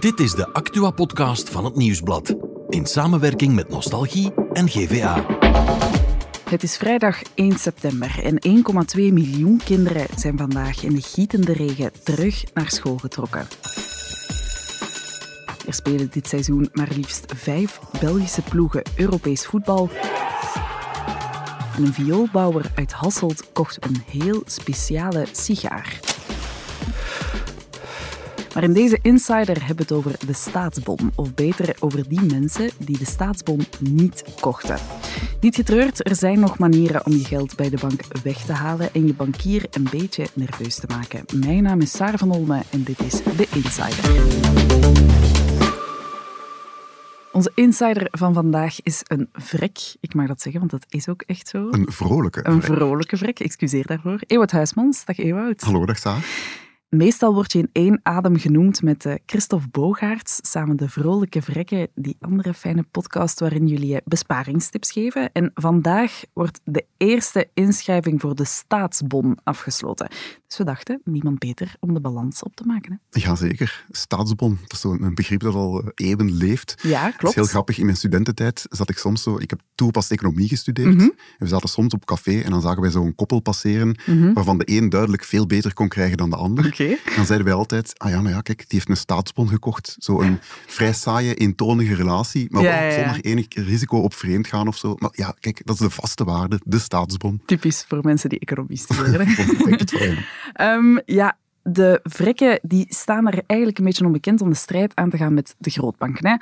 Dit 0.00 0.20
is 0.20 0.32
de 0.34 0.52
Actua-podcast 0.52 1.50
van 1.50 1.64
het 1.64 1.76
Nieuwsblad. 1.76 2.34
In 2.68 2.86
samenwerking 2.86 3.54
met 3.54 3.68
Nostalgie 3.68 4.32
en 4.52 4.68
GVA. 4.68 5.26
Het 6.50 6.62
is 6.62 6.76
vrijdag 6.76 7.22
1 7.34 7.58
september 7.58 8.24
en 8.24 8.62
1,2 8.96 9.12
miljoen 9.12 9.60
kinderen 9.64 10.06
zijn 10.16 10.38
vandaag 10.38 10.82
in 10.82 10.94
de 10.94 11.02
gietende 11.02 11.52
regen 11.52 11.90
terug 12.02 12.44
naar 12.54 12.70
school 12.70 12.96
getrokken. 12.96 13.48
Er 15.66 15.74
spelen 15.74 16.10
dit 16.10 16.28
seizoen 16.28 16.68
maar 16.72 16.88
liefst 16.94 17.32
vijf 17.36 17.80
Belgische 18.00 18.42
ploegen 18.42 18.82
Europees 18.96 19.46
voetbal. 19.46 19.90
En 21.76 21.84
een 21.84 21.92
vioolbouwer 21.92 22.70
uit 22.74 22.92
Hasselt 22.92 23.52
kocht 23.52 23.84
een 23.84 24.02
heel 24.06 24.42
speciale 24.46 25.26
sigaar. 25.32 26.09
Maar 28.54 28.62
in 28.62 28.72
deze 28.72 28.98
Insider 29.02 29.66
hebben 29.66 29.76
we 29.76 29.82
het 29.82 29.92
over 29.92 30.26
de 30.26 30.32
staatsbon. 30.32 31.12
Of 31.14 31.34
beter, 31.34 31.76
over 31.78 32.08
die 32.08 32.22
mensen 32.22 32.70
die 32.78 32.98
de 32.98 33.04
staatsbon 33.04 33.60
niet 33.80 34.24
kochten. 34.40 34.78
Niet 35.40 35.54
getreurd, 35.54 36.08
er 36.08 36.16
zijn 36.16 36.40
nog 36.40 36.58
manieren 36.58 37.06
om 37.06 37.12
je 37.12 37.24
geld 37.24 37.56
bij 37.56 37.70
de 37.70 37.78
bank 37.80 38.00
weg 38.22 38.36
te 38.36 38.52
halen 38.52 38.94
en 38.94 39.06
je 39.06 39.14
bankier 39.14 39.66
een 39.70 39.86
beetje 39.90 40.26
nerveus 40.34 40.74
te 40.74 40.86
maken. 40.88 41.24
Mijn 41.40 41.62
naam 41.62 41.80
is 41.80 41.90
Sarah 41.90 42.18
van 42.18 42.30
Olme 42.30 42.62
en 42.70 42.82
dit 42.82 43.00
is 43.00 43.22
de 43.22 43.46
Insider. 43.54 44.28
Onze 47.32 47.52
insider 47.54 48.08
van 48.10 48.34
vandaag 48.34 48.82
is 48.82 49.00
een 49.04 49.28
vrek. 49.32 49.78
Ik 50.00 50.14
mag 50.14 50.26
dat 50.26 50.40
zeggen, 50.40 50.60
want 50.60 50.72
dat 50.72 50.84
is 50.88 51.08
ook 51.08 51.22
echt 51.26 51.48
zo. 51.48 51.68
Een 51.70 51.86
vrolijke. 51.92 52.46
Een 52.46 52.62
vrolijke 52.62 53.16
vrek, 53.16 53.40
excuseer 53.40 53.86
daarvoor. 53.86 54.20
Ewout 54.26 54.50
Huismans, 54.50 55.04
dag 55.04 55.18
Ewout. 55.18 55.60
Hallo, 55.60 55.86
dag 55.86 55.98
Sa. 55.98 56.16
Meestal 56.96 57.34
word 57.34 57.52
je 57.52 57.58
in 57.58 57.68
één 57.72 58.00
adem 58.02 58.36
genoemd 58.38 58.82
met 58.82 59.04
eh, 59.06 59.14
Christophe 59.26 59.68
Bogaerts, 59.70 60.38
samen 60.42 60.76
de 60.76 60.88
Vrolijke 60.88 61.42
Vrekken, 61.42 61.88
die 61.94 62.16
andere 62.20 62.54
fijne 62.54 62.82
podcast 62.90 63.40
waarin 63.40 63.66
jullie 63.66 63.94
eh, 63.94 64.00
besparingstips 64.04 64.90
geven. 64.92 65.32
En 65.32 65.50
vandaag 65.54 66.22
wordt 66.32 66.60
de 66.64 66.84
eerste 66.96 67.48
inschrijving 67.54 68.20
voor 68.20 68.34
de 68.34 68.44
staatsbon 68.44 69.38
afgesloten. 69.42 70.08
Dus 70.46 70.58
we 70.58 70.64
dachten, 70.64 71.00
niemand 71.04 71.38
beter 71.38 71.74
om 71.80 71.94
de 71.94 72.00
balans 72.00 72.42
op 72.42 72.54
te 72.56 72.64
maken. 72.66 73.00
Hè? 73.10 73.20
Jazeker. 73.20 73.84
Staatsbon, 73.90 74.58
dat 74.62 74.72
is 74.72 74.80
zo'n 74.80 75.14
begrip 75.14 75.40
dat 75.40 75.54
al 75.54 75.82
eh, 75.82 76.08
eeuwen 76.08 76.32
leeft. 76.32 76.74
Ja, 76.82 77.02
Dat 77.02 77.10
is 77.12 77.16
klopt. 77.18 77.34
heel 77.34 77.44
grappig. 77.44 77.78
In 77.78 77.84
mijn 77.84 77.96
studententijd 77.96 78.66
zat 78.70 78.90
ik 78.90 78.98
soms 78.98 79.22
zo... 79.22 79.38
Ik 79.38 79.50
heb 79.50 79.60
toegepast 79.74 80.10
economie 80.10 80.48
gestudeerd. 80.48 80.94
Mhm. 80.94 81.00
En 81.04 81.12
we 81.38 81.46
zaten 81.46 81.68
soms 81.68 81.94
op 81.94 82.04
café 82.04 82.40
en 82.40 82.50
dan 82.50 82.60
zagen 82.60 82.80
wij 82.80 82.90
zo'n 82.90 83.14
koppel 83.14 83.40
passeren 83.40 83.98
Mhm. 84.06 84.32
waarvan 84.32 84.58
de 84.58 84.64
een 84.76 84.88
duidelijk 84.88 85.24
veel 85.24 85.46
beter 85.46 85.74
kon 85.74 85.88
krijgen 85.88 86.16
dan 86.16 86.30
de 86.30 86.36
ander. 86.36 86.64
Dan 87.16 87.26
zeiden 87.26 87.46
wij 87.46 87.56
altijd, 87.56 87.98
ah 87.98 88.10
ja, 88.10 88.20
maar 88.20 88.32
ja, 88.32 88.40
kijk, 88.40 88.58
die 88.58 88.66
heeft 88.68 88.88
een 88.88 88.96
staatsbon 88.96 89.48
gekocht. 89.48 89.96
Zo'n 89.98 90.38
vrij 90.66 90.92
saaie, 90.92 91.34
eentonige 91.34 91.94
relatie, 91.94 92.46
maar 92.50 92.62
Ja, 92.62 92.80
ja, 92.80 93.02
zonder 93.02 93.24
enig 93.24 93.46
risico 93.48 93.98
op 93.98 94.14
vreemd 94.14 94.46
gaan 94.46 94.68
of 94.68 94.76
zo. 94.76 94.94
Maar 94.98 95.10
ja, 95.12 95.34
kijk, 95.40 95.60
dat 95.64 95.74
is 95.74 95.80
de 95.80 95.90
vaste 95.90 96.24
waarde, 96.24 96.60
de 96.64 96.78
staatsbon. 96.78 97.42
Typisch 97.46 97.84
voor 97.88 97.98
mensen 98.02 98.28
die 98.28 98.38
economie 98.38 98.76
studeren. 98.76 99.28
Ehm, 100.52 100.98
ja, 101.06 101.36
de 101.62 102.00
vrekken 102.02 102.58
die 102.62 102.86
staan 102.88 103.26
er 103.26 103.42
eigenlijk 103.46 103.78
een 103.78 103.84
beetje 103.84 104.04
onbekend 104.04 104.40
om 104.40 104.50
de 104.50 104.56
strijd 104.56 104.92
aan 104.94 105.10
te 105.10 105.16
gaan 105.16 105.34
met 105.34 105.54
de 105.58 105.70
grootbanken. 105.70 106.26
Hè. 106.28 106.36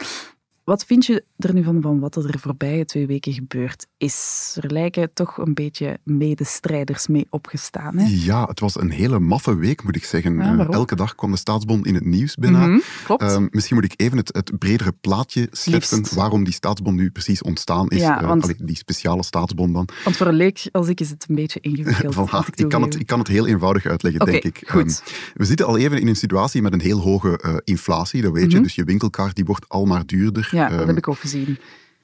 Wat 0.69 0.85
vind 0.85 1.07
je 1.07 1.25
er 1.39 1.55
nu 1.55 1.63
van, 1.63 1.81
van 1.81 2.01
wat 2.01 2.17
er 2.17 2.33
de 2.33 2.39
voorbije 2.39 2.85
twee 2.85 3.07
weken 3.07 3.33
gebeurd 3.33 3.87
is? 3.99 4.57
Er 4.61 4.73
lijken 4.73 5.11
toch 5.15 5.37
een 5.39 5.55
beetje 5.55 5.99
medestrijders 6.05 7.07
mee 7.07 7.27
opgestaan. 7.31 7.99
Hè? 7.99 8.07
Ja, 8.11 8.45
het 8.45 8.61
was 8.61 8.81
een 8.81 8.91
hele 8.91 9.19
maffe 9.19 9.57
week, 9.57 9.85
moet 9.85 9.97
ik 9.97 10.05
zeggen. 10.05 10.37
Ja, 10.37 10.59
Eh, 10.59 10.67
elke 10.71 10.97
dag 10.97 11.15
kwam 11.15 11.31
de 11.31 11.37
staatsbon 11.37 11.85
in 11.85 11.95
het 11.95 12.05
nieuws 12.05 12.35
bijna. 12.35 12.67
Mhm, 12.67 12.79
klopt. 13.05 13.23
Ehm, 13.23 13.47
misschien 13.51 13.77
moet 13.77 13.85
ik 13.85 13.93
even 13.97 14.17
het, 14.17 14.29
het 14.37 14.59
bredere 14.59 14.93
plaatje 15.01 15.49
schetsen 15.51 15.99
Liefst. 15.99 16.15
waarom 16.15 16.45
die 16.45 16.53
staatsbon 16.53 16.95
nu 16.95 17.11
precies 17.11 17.43
ontstaan 17.43 17.89
is. 17.89 18.01
Ja, 18.01 18.21
Eh, 18.21 18.27
want- 18.27 18.43
allee, 18.43 18.57
die 18.59 18.77
speciale 18.77 19.23
staatsbon 19.23 19.73
dan. 19.73 19.89
Want 20.05 20.17
voor 20.17 20.27
een 20.27 20.35
leek 20.35 20.69
als 20.73 20.89
ik 20.89 21.01
is 21.01 21.11
het 21.11 21.25
een 21.29 21.35
beetje 21.35 21.61
ingewikkeld. 21.71 22.15
Voilà, 22.15 22.47
ik, 22.47 22.57
ik, 22.61 22.69
kan 22.69 22.83
het, 22.83 22.95
ik 23.01 23.07
kan 23.07 23.19
het 23.19 23.29
heel 23.29 23.47
eenvoudig 23.47 23.87
uitleggen, 23.87 24.27
denk 24.27 24.45
ik. 24.45 24.63
goed. 24.67 25.03
Ehm, 25.07 25.15
we 25.35 25.45
zitten 25.45 25.67
al 25.67 25.79
even 25.79 26.01
in 26.01 26.09
een 26.09 26.17
situatie 26.17 26.63
met 26.63 26.73
een 26.73 26.81
heel 26.81 27.01
hoge 27.01 27.39
eh, 27.39 27.55
inflatie, 27.65 28.23
dat 28.23 28.33
weet 28.33 28.51
je. 28.51 28.55
Mhm. 28.57 28.63
Dus 28.63 28.75
je 28.75 28.85
winkelkaart 28.85 29.35
die 29.37 29.45
wordt 29.45 29.69
al 29.69 29.85
maar 29.85 30.07
duurder. 30.07 30.49
Ja, 30.51 30.58
dat 30.63 30.79
Ehm, 30.79 30.89
heb 30.89 30.97
ik 30.97 31.09
ook 31.09 31.19
gezien. 31.19 31.59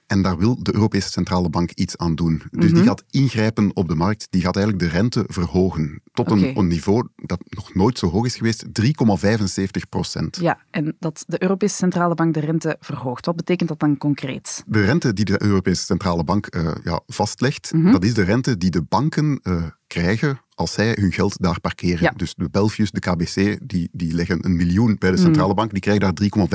En 0.07 0.23
daar 0.23 0.39
wil 0.39 0.63
de 0.63 0.75
Europese 0.75 1.11
Centrale 1.11 1.49
Bank 1.51 1.71
iets 1.71 1.97
aan 1.97 2.15
doen. 2.15 2.43
Dus 2.51 2.65
Mhm. 2.65 2.75
die 2.75 2.85
gaat 2.85 3.05
ingrijpen 3.11 3.71
op 3.77 3.89
de 3.89 3.95
markt. 3.95 4.27
Die 4.31 4.41
gaat 4.43 4.57
eigenlijk 4.57 4.85
de 4.91 4.97
rente 4.97 5.25
verhogen. 5.27 6.01
Tot 6.13 6.31
een 6.31 6.67
niveau 6.67 7.09
dat 7.17 7.41
nog 7.49 7.75
nooit 7.75 7.99
zo 7.99 8.11
hoog 8.11 8.25
is 8.27 8.37
geweest. 8.37 8.65
3,75 8.73 9.89
procent. 9.89 10.37
Ja, 10.41 10.59
en 10.71 10.97
dat 10.99 11.25
de 11.27 11.43
Europese 11.43 11.75
Centrale 11.77 12.15
Bank 12.15 12.35
de 12.35 12.41
rente 12.41 12.77
verhoogt. 12.81 13.27
Wat 13.27 13.37
betekent 13.37 13.69
dat 13.69 13.81
dan 13.81 13.97
concreet? 13.97 14.63
De 14.67 14.85
rente 14.85 15.13
die 15.13 15.25
de 15.25 15.43
Europese 15.43 15.85
Centrale 15.85 16.25
Bank 16.25 16.47
eh, 16.47 16.71
ja, 16.85 17.01
vastlegt, 17.07 17.73
Mhm. 17.73 17.93
dat 17.93 18.05
is 18.05 18.15
de 18.15 18.23
rente 18.23 18.57
die 18.57 18.71
de 18.71 18.83
banken 18.83 19.41
eh, 19.43 19.63
krijgen 19.87 20.41
als 20.55 20.73
zij 20.73 20.97
hun 21.01 21.13
geld 21.13 21.43
daar 21.43 21.61
parkeren. 21.61 22.03
Ja. 22.03 22.13
Dus 22.17 22.35
de 22.35 22.49
Belfius, 22.51 22.91
de 22.91 23.01
KBC, 23.01 23.59
die, 23.63 23.89
die 23.93 24.15
leggen 24.15 24.45
een 24.45 24.57
miljoen 24.57 24.97
bij 24.99 25.11
de. 25.11 25.17
Centrale 25.17 25.55
Bank, 25.55 25.71
die 25.71 25.81
krijgen 25.81 26.15
daar 26.15 26.49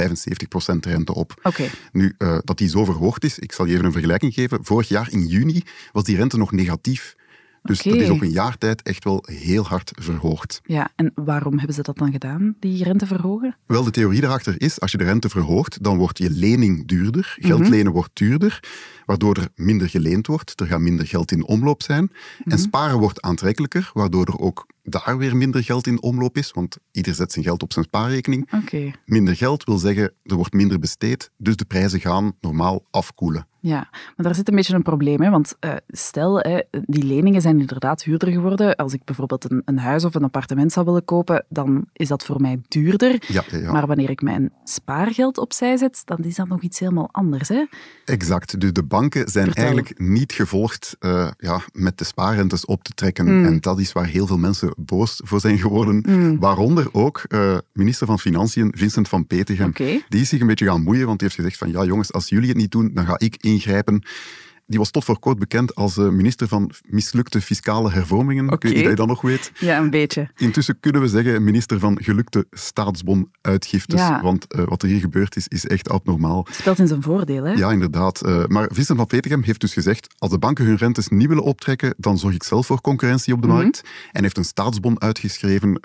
3,75% 0.74 0.80
rente 0.80 1.14
op. 1.14 1.40
Oké, 1.44 1.70
Nu, 1.92 2.14
eh, 2.18 2.38
dat 2.44 2.58
die 2.58 2.70
zo 2.70 2.86
verhoogd 2.86 3.24
is, 3.24 3.40
ik 3.40 3.52
zal 3.52 3.66
je 3.66 3.74
even 3.74 3.86
een 3.86 3.92
vergelijking 3.92 4.34
geven. 4.34 4.60
Vorig 4.62 4.88
jaar 4.88 5.12
in 5.12 5.28
juni 5.28 5.64
was 5.92 6.04
die 6.04 6.16
rente 6.16 6.38
nog 6.38 6.52
negatief. 6.52 7.16
Dus 7.64 7.82
dat 7.82 7.96
is 7.96 8.10
op 8.10 8.22
een 8.22 8.32
jaar 8.32 8.58
tijd 8.58 8.82
echt 8.82 9.04
wel 9.04 9.24
heel 9.26 9.64
hard 9.66 9.92
verhoogd. 10.00 10.62
ja. 10.66 10.92
En 10.96 11.12
waarom 11.16 11.58
hebben 11.58 11.76
ze 11.76 11.82
dat 11.82 11.98
dan 11.98 12.12
gedaan, 12.12 12.56
die 12.60 12.84
rente 12.84 13.06
verhogen? 13.08 13.56
Wel, 13.66 13.84
de 13.84 13.92
theorie 13.92 14.22
daarachter 14.22 14.62
is, 14.62 14.80
als 14.80 14.92
je 14.92 14.98
de 14.98 15.04
rente 15.04 15.30
verhoogt, 15.30 15.84
dan 15.84 15.98
wordt 15.98 16.18
je 16.18 16.30
lening 16.30 16.88
duurder. 16.88 17.36
Geld 17.40 17.60
Mhm. 17.60 17.70
lenen 17.70 17.92
wordt 17.92 18.10
duurder, 18.14 18.60
waardoor 19.06 19.36
er 19.38 19.48
minder 19.56 19.90
geleend 19.90 20.28
wordt. 20.28 20.60
Er 20.60 20.68
gaat 20.68 20.80
minder 20.80 21.08
geld 21.08 21.32
in 21.32 21.46
omloop 21.46 21.84
zijn. 21.84 22.04
Mhm. 22.40 22.50
En 22.52 22.60
sparen 22.60 23.00
wordt 23.00 23.22
aantrekkelijker, 23.22 23.90
waardoor 23.94 24.26
er 24.26 24.40
ook 24.40 24.66
daar 24.90 25.18
weer 25.18 25.38
minder 25.38 25.64
geld 25.64 25.88
in 25.88 26.02
omloop 26.02 26.38
is. 26.38 26.52
Want 26.52 26.78
ieder 26.92 27.16
zet 27.16 27.32
zijn 27.32 27.46
geld 27.46 27.64
op 27.64 27.74
zijn 27.74 27.86
spaarrekening. 27.86 28.50
Minder 29.06 29.36
geld 29.36 29.64
wil 29.64 29.78
zeggen, 29.78 30.12
er 30.24 30.36
wordt 30.36 30.54
minder 30.54 30.80
besteed, 30.80 31.32
dus 31.38 31.56
de 31.56 31.66
prijzen 31.66 32.00
gaan 32.00 32.34
normaal 32.42 32.84
afkoelen. 32.92 33.48
Ja, 33.62 33.88
maar 33.92 34.26
daar 34.26 34.36
zit 34.36 34.50
een 34.50 34.56
beetje 34.56 34.74
een 34.74 34.82
probleem. 34.82 35.22
Hè? 35.22 35.30
Want 35.30 35.56
eh, 35.60 35.74
stel, 35.88 36.40
hè, 36.40 36.60
die 36.82 37.04
leningen 37.04 37.42
zijn 37.42 37.60
inderdaad 37.60 38.04
duurder 38.04 38.32
geworden. 38.32 38.76
Als 38.76 38.94
ik 38.94 39.04
bijvoorbeeld 39.04 39.52
een, 39.52 39.62
een 39.66 39.80
huis 39.80 40.06
of 40.06 40.16
een 40.16 40.24
appartement 40.24 40.72
zou 40.72 40.86
willen 40.86 41.06
kopen, 41.06 41.46
dan 41.50 41.86
is 41.94 42.08
dat 42.08 42.26
voor 42.26 42.42
mij 42.42 42.62
duurder. 42.68 43.24
Ja, 43.28 43.44
ja. 43.52 43.72
Maar 43.72 43.88
wanneer 43.88 44.10
ik 44.10 44.22
mijn 44.22 44.54
spaargeld 44.64 45.38
opzij 45.38 45.78
zet, 45.78 46.02
dan 46.06 46.18
is 46.18 46.36
dat 46.36 46.48
nog 46.48 46.62
iets 46.62 46.80
helemaal 46.80 47.10
anders. 47.12 47.50
Hè? 47.50 47.66
Exact. 48.06 48.60
Dus 48.60 48.74
de 48.74 48.84
banken 48.84 49.30
zijn 49.30 49.46
Vertel. 49.46 49.64
eigenlijk 49.64 50.00
niet 50.00 50.32
gevolgd 50.32 50.96
eh, 51.00 51.28
ja, 51.38 51.62
met 51.72 51.98
de 51.98 52.04
spaarrentes 52.04 52.66
op 52.66 52.84
te 52.84 52.94
trekken. 52.94 53.38
Mm. 53.38 53.46
En 53.46 53.60
dat 53.60 53.80
is 53.80 53.92
waar 53.92 54.06
heel 54.06 54.28
veel 54.28 54.38
mensen 54.38 54.74
boos 54.86 55.22
voor 55.24 55.40
zijn 55.40 55.58
geworden. 55.58 56.04
Mm. 56.08 56.40
Waaronder 56.40 56.88
ook 56.92 57.24
eh, 57.28 57.58
minister 57.74 58.08
van 58.08 58.20
Financiën, 58.20 58.74
Vincent 58.76 59.08
van 59.08 59.28
Petegem. 59.28 59.74
Die 60.10 60.22
is 60.22 60.30
zich 60.30 60.42
een 60.42 60.48
beetje 60.48 60.66
gaan 60.66 60.84
moeien, 60.84 61.06
want 61.06 61.20
die 61.20 61.28
heeft 61.28 61.40
gezegd 61.40 61.58
van 61.58 61.72
ja 61.72 61.84
jongens, 61.84 62.14
als 62.14 62.30
jullie 62.30 62.50
het 62.50 62.58
niet 62.58 62.72
doen, 62.72 62.92
dan 62.94 63.06
ga 63.06 63.20
ik 63.20 63.36
ingrijpen. 63.40 64.04
Die 64.70 64.80
was 64.80 64.92
tot 64.92 65.04
voor 65.06 65.20
kort 65.20 65.40
bekend 65.40 65.76
als 65.76 65.98
eh, 65.98 66.08
minister 66.10 66.48
van 66.48 66.72
mislukte 66.88 67.42
fiscale 67.42 67.92
hervormingen. 67.92 68.46
Ik 68.46 68.52
Oké. 68.54 68.68
weet 68.68 68.76
niet 68.76 68.84
dat 68.84 68.92
je 68.92 68.98
dat 69.00 69.08
nog 69.08 69.22
weet. 69.22 69.52
Ja, 69.60 69.78
een 69.78 69.90
beetje. 69.90 70.30
Intussen 70.38 70.80
kunnen 70.80 71.02
we 71.02 71.08
zeggen 71.08 71.44
minister 71.44 71.80
van 71.80 71.98
gelukte 72.02 72.46
staatsbonuitgiftes. 72.52 74.00
Ja. 74.00 74.22
Want 74.22 74.54
eh, 74.54 74.64
wat 74.66 74.84
er 74.84 74.90
hier 74.90 75.00
gebeurd 75.00 75.36
is, 75.36 75.48
is 75.48 75.66
echt 75.66 75.90
abnormaal. 75.90 76.44
Het 76.46 76.56
speelt 76.56 76.80
in 76.80 76.88
zijn 76.88 77.02
voordeel. 77.02 77.44
Hè? 77.44 77.52
Ja, 77.54 77.72
inderdaad. 77.72 78.22
Eh, 78.22 78.46
maar 78.46 78.70
Vincent 78.74 78.98
van 78.98 79.08
Petegem 79.08 79.44
heeft 79.44 79.62
dus 79.62 79.74
gezegd, 79.74 80.08
als 80.18 80.32
de 80.32 80.38
banken 80.40 80.66
hun 80.66 80.76
rentes 80.76 81.08
niet 81.08 81.28
willen 81.28 81.44
optrekken, 81.44 81.94
dan 81.98 82.18
zorg 82.18 82.34
ik 82.36 82.44
zelf 82.44 82.66
voor 82.66 82.82
concurrentie 82.82 83.34
op 83.34 83.42
de 83.42 83.48
Mhm. 83.48 83.56
markt. 83.58 83.82
En 84.12 84.24
heeft 84.24 84.38
een 84.38 84.46
staatsbon 84.46 85.02
uitgeschreven 85.02 85.80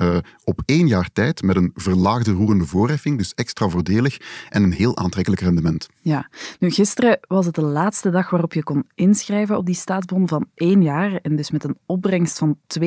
op 0.45 0.63
één 0.65 0.87
jaar 0.87 1.09
tijd 1.13 1.43
met 1.43 1.57
een 1.57 1.71
verlaagde 1.75 2.33
roerende 2.33 2.67
voorheffing, 2.67 3.19
dus 3.19 3.35
extra 3.35 3.69
voordelig 3.69 4.17
en 4.49 4.63
een 4.63 4.73
heel 4.73 4.97
aantrekkelijk 4.97 5.43
rendement. 5.43 5.89
Ja. 6.01 6.29
Nu, 6.59 6.71
gisteren 6.71 7.19
was 7.29 7.47
het 7.47 7.55
de 7.55 7.63
laatste 7.63 8.11
dag 8.11 8.31
waarop 8.31 8.53
je 8.53 8.63
kon 8.63 8.74
inschrijven 8.95 9.57
op 9.57 9.67
die 9.67 9.75
staatsbon 9.75 10.29
van 10.29 10.47
één 10.55 10.83
jaar. 10.83 11.15
En 11.15 11.37
dus 11.37 11.51
met 11.51 11.65
een 11.65 11.79
opbrengst 11.87 12.39
van 12.39 12.59
2,81 12.81 12.83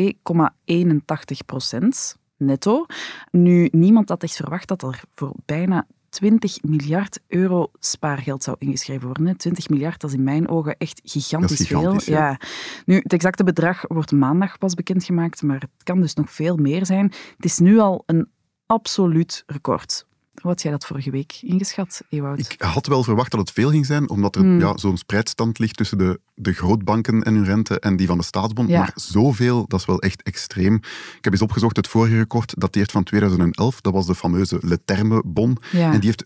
procent 1.45 2.18
netto. 2.38 2.86
Nu, 3.31 3.69
niemand 3.72 4.10
had 4.10 4.24
echt 4.24 4.36
verwacht 4.36 4.68
dat 4.68 4.84
er 4.84 5.01
voor 5.16 5.34
bijna 5.45 5.88
20 6.10 6.63
miljard 6.63 7.19
euro 7.28 7.72
spaargeld 7.80 8.44
zou 8.44 8.56
ingeschreven 8.60 9.06
worden. 9.06 9.25
hè. 9.25 9.36
20 9.36 9.69
miljard, 9.69 10.01
dat 10.01 10.10
is 10.10 10.16
in 10.16 10.24
mijn 10.24 10.48
ogen 10.50 10.78
echt 10.78 11.01
gigantisch, 11.04 11.68
veel. 11.68 12.00
ja. 12.06 12.40
Nu, 12.86 12.95
het 12.95 13.13
exacte 13.13 13.44
bedrag 13.44 13.83
wordt 13.88 14.12
maandag 14.12 14.57
pas 14.57 14.74
bekendgemaakt, 14.74 15.42
maar 15.42 15.60
het 15.60 15.83
kan 15.83 16.01
dus 16.01 16.13
nog 16.13 16.31
veel 16.31 16.57
meer 16.57 16.86
zijn. 16.86 17.06
Het 17.36 17.45
is 17.45 17.57
nu 17.57 17.80
al 17.80 18.04
een 18.06 18.30
absoluut 18.66 19.44
record. 19.45 20.06
Hoe 20.42 20.51
had 20.51 20.62
jij 20.62 20.72
dat 20.72 20.86
vorige 20.86 21.12
week 21.12 21.38
ingeschat, 21.42 22.01
Ewout? 22.10 22.39
Ik 22.39 22.62
had 22.62 22.88
wel 22.88 23.04
verwacht 23.04 23.31
dat 23.31 23.39
het 23.39 23.51
veel 23.51 23.69
ging 23.69 23.86
zijn, 23.86 24.10
omdat 24.10 24.36
er 24.36 24.42
Hmm. 24.42 24.60
ja, 24.60 24.78
zo'n 24.78 24.98
spreidstand 24.98 25.60
ligt 25.60 25.75
tussen 25.78 25.98
de, 25.98 26.19
de 26.36 26.54
grootbanken 26.54 27.22
en 27.24 27.34
hun 27.36 27.45
rente 27.45 27.80
en 27.80 27.95
die 27.95 28.07
van 28.07 28.18
de 28.18 28.24
staatsbond. 28.24 28.69
Ja. 28.69 28.80
Maar 28.80 28.92
zoveel, 28.95 29.68
dat 29.68 29.80
is 29.80 29.86
wel 29.86 30.00
echt 30.01 30.24
extreem. 30.24 30.75
Ik 31.18 31.18
heb 31.22 31.34
eens 31.34 31.42
opgezocht, 31.42 31.75
het 31.75 31.88
vorige 31.88 32.18
record 32.18 32.54
dateert 32.60 32.92
van 32.92 33.04
2011. 33.04 33.81
Dat 33.81 33.94
was 33.94 34.06
de 34.06 34.16
fameuze 34.16 34.57
Le 34.62 34.80
Terme-bon. 34.86 35.57
Ja. 35.72 35.94
En 35.94 36.00
die 36.00 36.13
heeft 36.16 36.24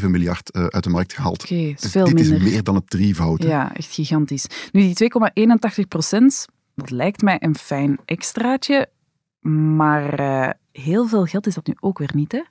5,7 0.00 0.06
miljard 0.10 0.50
eh, 0.50 0.64
uit 0.66 0.84
de 0.84 0.90
markt 0.90 1.12
gehaald. 1.12 1.42
Oké, 1.42 1.54
is 1.54 1.80
Dus 1.80 1.90
veel 1.90 2.04
dit 2.04 2.14
minder. 2.14 2.36
is 2.36 2.42
meer 2.52 2.62
dan 2.62 2.74
het 2.74 2.90
drievoud. 2.90 3.42
Ja, 3.42 3.74
echt 3.76 3.94
gigantisch. 3.94 4.46
Nu, 4.72 4.92
die 4.92 5.10
2,81 5.80 5.88
procent, 5.88 6.46
dat 6.74 6.90
lijkt 6.90 7.22
mij 7.22 7.36
een 7.40 7.56
fijn 7.56 7.98
extraatje. 8.04 8.88
Maar 9.76 10.14
eh, 10.18 10.50
heel 10.80 11.08
veel 11.08 11.24
geld 11.24 11.46
is 11.46 11.54
dat 11.54 11.66
nu 11.66 11.74
ook 11.80 11.98
weer 11.98 12.10
niet, 12.14 12.32
hè? 12.32 12.42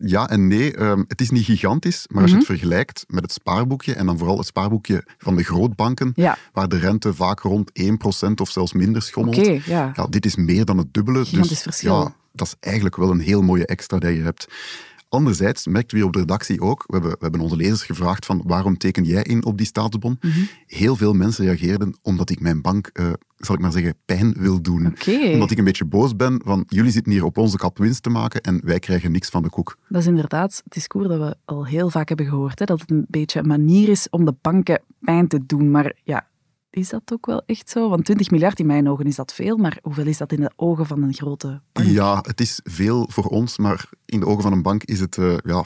Ja 0.00 0.28
en 0.28 0.46
nee. 0.46 0.74
Ehm, 0.76 1.02
het 1.08 1.20
is 1.20 1.30
niet 1.30 1.44
gigantisch, 1.44 2.06
maar 2.08 2.22
als 2.22 2.30
Mhm. 2.30 2.40
je 2.40 2.46
het 2.46 2.56
vergelijkt 2.58 3.04
met 3.08 3.22
het 3.22 3.32
spaarboekje, 3.32 3.94
en 3.94 4.06
dan 4.06 4.18
vooral 4.18 4.38
het 4.38 4.46
spaarboekje 4.46 5.04
van 5.18 5.36
de 5.36 5.42
grootbanken, 5.42 6.12
Ja, 6.14 6.36
waar 6.52 6.68
de 6.68 6.78
rente 6.78 7.14
vaak 7.14 7.40
rond 7.40 7.70
1% 7.72 8.40
of 8.40 8.50
zelfs 8.50 8.72
minder 8.72 9.02
schommelt, 9.02 9.64
ja. 9.66 9.92
ja, 9.94 10.06
dit 10.10 10.26
is 10.26 10.36
meer 10.36 10.64
dan 10.64 10.78
het 10.78 10.94
dubbele. 10.94 11.24
Gigantisch 11.24 11.48
dus 11.48 11.62
verschil. 11.62 11.94
ja, 12.02 12.14
dat 12.32 12.46
is 12.46 12.54
eigenlijk 12.60 12.96
wel 12.96 13.10
een 13.10 13.20
heel 13.20 13.42
mooie 13.42 13.66
extra 13.66 13.98
die 13.98 14.10
je 14.16 14.22
hebt. 14.22 14.46
Anderzijds 15.08 15.66
merkten 15.66 15.98
we 15.98 16.04
op 16.04 16.12
de 16.12 16.18
redactie 16.18 16.60
ook, 16.60 16.84
we 16.86 16.92
hebben, 16.92 17.10
we 17.10 17.18
hebben 17.20 17.40
onze 17.40 17.56
lezers 17.56 17.82
gevraagd 17.82 18.26
van 18.26 18.42
waarom 18.44 18.78
teken 18.78 19.04
jij 19.04 19.22
in 19.22 19.44
op 19.44 19.56
die 19.56 19.66
staatsbon? 19.66 20.18
Mhm. 20.20 20.40
Heel 20.66 20.96
veel 20.96 21.12
mensen 21.12 21.44
reageerden 21.44 21.98
omdat 22.02 22.30
ik 22.30 22.40
mijn 22.40 22.60
bank, 22.62 22.90
eh, 22.92 23.12
zal 23.36 23.54
ik 23.54 23.60
maar 23.60 23.72
zeggen, 23.72 23.94
pijn 24.04 24.34
wil 24.38 24.62
doen. 24.62 24.94
Omdat 25.32 25.50
ik 25.50 25.58
een 25.58 25.64
beetje 25.64 25.84
boos 25.84 26.16
ben 26.16 26.40
van 26.44 26.64
jullie 26.68 26.90
zitten 26.90 27.12
hier 27.12 27.24
op 27.24 27.38
onze 27.38 27.56
kap 27.56 27.78
winst 27.78 28.02
te 28.02 28.10
maken 28.10 28.40
en 28.40 28.60
wij 28.64 28.78
krijgen 28.78 29.12
niks 29.12 29.28
van 29.28 29.42
de 29.42 29.50
koek. 29.50 29.78
dat 29.88 30.00
is 30.00 30.06
inderdaad 30.06 30.60
het 30.64 30.72
discours 30.72 31.08
dat 31.08 31.18
we 31.18 31.36
al 31.44 31.66
heel 31.66 31.90
vaak 31.90 32.08
hebben 32.08 32.26
gehoord. 32.26 32.58
Hè? 32.58 32.64
Dat 32.64 32.80
het 32.80 32.90
een 32.90 33.06
beetje 33.08 33.40
een 33.40 33.46
manier 33.46 33.88
is 33.88 34.10
om 34.10 34.24
de 34.24 34.34
banken 34.40 34.82
pijn 35.00 35.28
te 35.28 35.46
doen. 35.46 35.70
Maar 35.70 35.92
ja, 36.04 36.26
is 36.76 36.88
dat 36.88 37.02
ook 37.12 37.26
wel 37.26 37.42
echt 37.46 37.70
zo? 37.70 37.88
Want 37.88 38.04
20 38.04 38.30
miljard 38.30 38.58
in 38.58 38.66
mijn 38.66 38.88
ogen 38.88 39.04
is 39.04 39.16
dat 39.16 39.34
veel, 39.34 39.56
maar 39.56 39.78
hoeveel 39.82 40.06
is 40.06 40.18
dat 40.18 40.32
in 40.32 40.40
de 40.40 40.50
ogen 40.56 40.86
van 40.86 41.02
een 41.02 41.14
grote 41.14 41.60
bank? 41.72 41.88
Ja, 41.88 42.18
het 42.22 42.40
is 42.40 42.60
veel 42.64 43.08
voor 43.12 43.24
ons, 43.24 43.58
maar 43.58 43.88
in 44.04 44.20
de 44.20 44.26
ogen 44.26 44.42
van 44.42 44.52
een 44.52 44.62
bank 44.62 44.84
is 44.84 45.00
het 45.00 45.18
eh, 45.18 45.34
ja, 45.44 45.64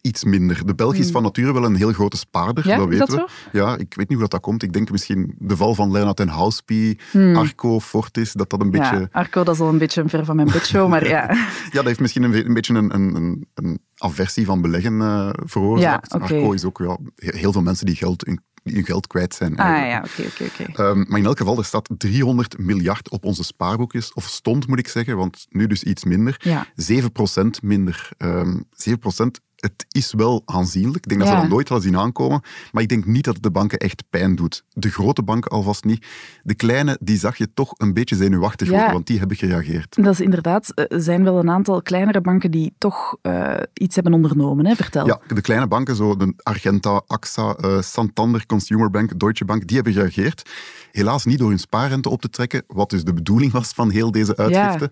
iets 0.00 0.24
minder. 0.24 0.66
De 0.66 0.74
Belg 0.74 0.94
is 0.94 1.10
van 1.10 1.22
nature 1.22 1.52
wel 1.52 1.64
een 1.64 1.74
heel 1.74 1.92
grote 1.92 2.16
spaarder, 2.16 2.62
Hmm. 2.62 2.72
Ja, 2.72 2.78
dat 2.78 2.92
is 2.92 2.98
weten 2.98 3.16
dat 3.16 3.30
we. 3.52 3.58
Ja, 3.58 3.76
ik 3.76 3.94
weet 3.94 4.08
niet 4.08 4.18
hoe 4.18 4.28
dat, 4.28 4.40
komt. 4.40 4.62
Ik 4.62 4.72
denk 4.72 4.90
misschien 4.90 5.34
de 5.38 5.56
val 5.56 5.74
van 5.74 5.90
Lennart 5.90 6.20
en 6.20 6.28
Houspie, 6.28 6.98
Arco, 7.34 7.80
Fortis, 7.80 8.32
dat 8.32 8.50
dat 8.50 8.60
een 8.60 8.70
beetje... 8.70 8.88
Hmm. 8.88 9.00
Ja, 9.00 9.08
Arco, 9.10 9.44
dat 9.44 9.54
is 9.54 9.60
al 9.60 9.68
een 9.68 9.78
beetje 9.78 10.00
een 10.02 10.08
ver 10.08 10.24
van 10.24 10.36
mijn 10.36 10.48
bedshow, 10.50 10.88
maar 10.88 11.08
ja. 11.08 11.26
Ja, 11.70 11.70
dat 11.72 11.84
heeft 11.84 12.00
misschien 12.00 12.22
een, 12.22 12.46
een 12.46 12.54
beetje 12.54 12.74
een, 12.74 12.94
een, 12.94 13.14
een, 13.14 13.46
een 13.54 13.78
aversie 13.96 14.44
van 14.44 14.60
beleggen 14.60 15.00
eh, 15.00 15.30
veroorzaakt. 15.44 16.12
Ja. 16.12 16.18
Arco 16.18 16.52
is 16.52 16.64
ook 16.64 16.78
ja, 16.78 16.98
he- 17.14 17.38
heel 17.38 17.52
veel 17.52 17.62
mensen 17.62 17.86
die, 17.86 17.96
geld, 17.96 18.26
hun, 18.26 18.40
hun 18.62 18.84
geld 18.84 19.06
kwijt 19.06 19.34
zijn. 19.34 19.56
Ah 19.56 19.66
ja, 19.66 20.04
oké, 20.04 20.28
oké, 20.28 20.44
oké. 20.44 20.82
Ehm, 20.82 21.04
maar 21.08 21.18
in 21.18 21.24
elk 21.24 21.38
geval, 21.38 21.58
er 21.58 21.64
staat 21.64 21.88
300 21.96 22.58
miljard 22.58 23.10
op 23.10 23.24
onze 23.24 23.44
spaarboekjes. 23.44 24.12
Of 24.12 24.24
stond, 24.24 24.66
moet 24.66 24.78
ik 24.78 24.88
zeggen, 24.88 25.16
want 25.16 25.46
nu 25.48 25.66
dus 25.66 25.82
iets 25.82 26.04
minder. 26.04 26.36
Ja. 26.38 26.66
7% 26.74 27.62
minder. 27.62 28.08
Ehm 28.18 28.60
7%, 28.70 29.40
het 29.60 29.86
is 29.88 30.12
wel 30.12 30.42
aanzienlijk. 30.44 30.96
Ik 31.04 31.08
denk 31.08 31.20
dat 31.20 31.28
Ja. 31.28 31.34
ze 31.36 31.40
dat 31.40 31.50
nooit 31.50 31.68
hadden 31.68 31.88
zien 31.90 31.98
aankomen. 31.98 32.42
Maar 32.72 32.82
ik 32.82 32.88
denk 32.88 33.06
niet 33.06 33.24
dat 33.24 33.34
het 33.34 33.42
de 33.42 33.50
banken 33.50 33.78
echt 33.78 34.02
pijn 34.10 34.36
doet. 34.36 34.64
De 34.68 34.90
grote 34.90 35.22
banken 35.22 35.50
alvast 35.50 35.84
niet. 35.84 36.06
De 36.42 36.54
kleine, 36.54 36.98
die 37.00 37.18
zag 37.18 37.36
je 37.36 37.52
toch 37.54 37.72
een 37.76 37.94
beetje 37.94 38.16
zenuwachtig 38.16 38.66
Ja. 38.68 38.72
worden, 38.74 38.92
want 38.92 39.06
die 39.06 39.18
hebben 39.18 39.36
gereageerd. 39.36 40.02
Dat 40.02 40.12
is 40.12 40.20
inderdaad, 40.20 40.70
eh, 40.74 40.84
er 40.88 41.02
zijn 41.02 41.24
wel 41.24 41.38
een 41.38 41.50
aantal 41.50 41.82
kleinere 41.82 42.20
banken 42.20 42.50
die 42.50 42.74
toch 42.78 43.16
eh, 43.22 43.56
iets 43.72 43.94
hebben 43.94 44.12
ondernomen, 44.12 44.66
hè? 44.66 44.74
vertel. 44.74 45.06
Ja, 45.06 45.20
de 45.26 45.40
kleine 45.40 45.66
banken, 45.68 45.96
zo 45.96 46.16
de 46.16 46.32
Argenta, 46.42 47.02
AXA, 47.06 47.54
eh, 47.54 47.80
Santander, 47.80 48.46
Consumer 48.46 48.90
Bank, 48.90 49.18
Deutsche 49.18 49.44
Bank, 49.44 49.66
die 49.66 49.76
hebben 49.76 49.92
gereageerd. 49.94 50.50
Helaas 50.92 51.24
niet 51.24 51.38
door 51.38 51.48
hun 51.48 51.58
spaarrente 51.58 52.08
op 52.08 52.20
te 52.20 52.28
trekken, 52.30 52.62
wat 52.66 52.90
dus 52.90 53.04
de 53.04 53.12
bedoeling 53.12 53.52
was 53.52 53.68
van 53.72 53.90
heel 53.90 54.10
deze 54.10 54.36
uitgifte. 54.36 54.90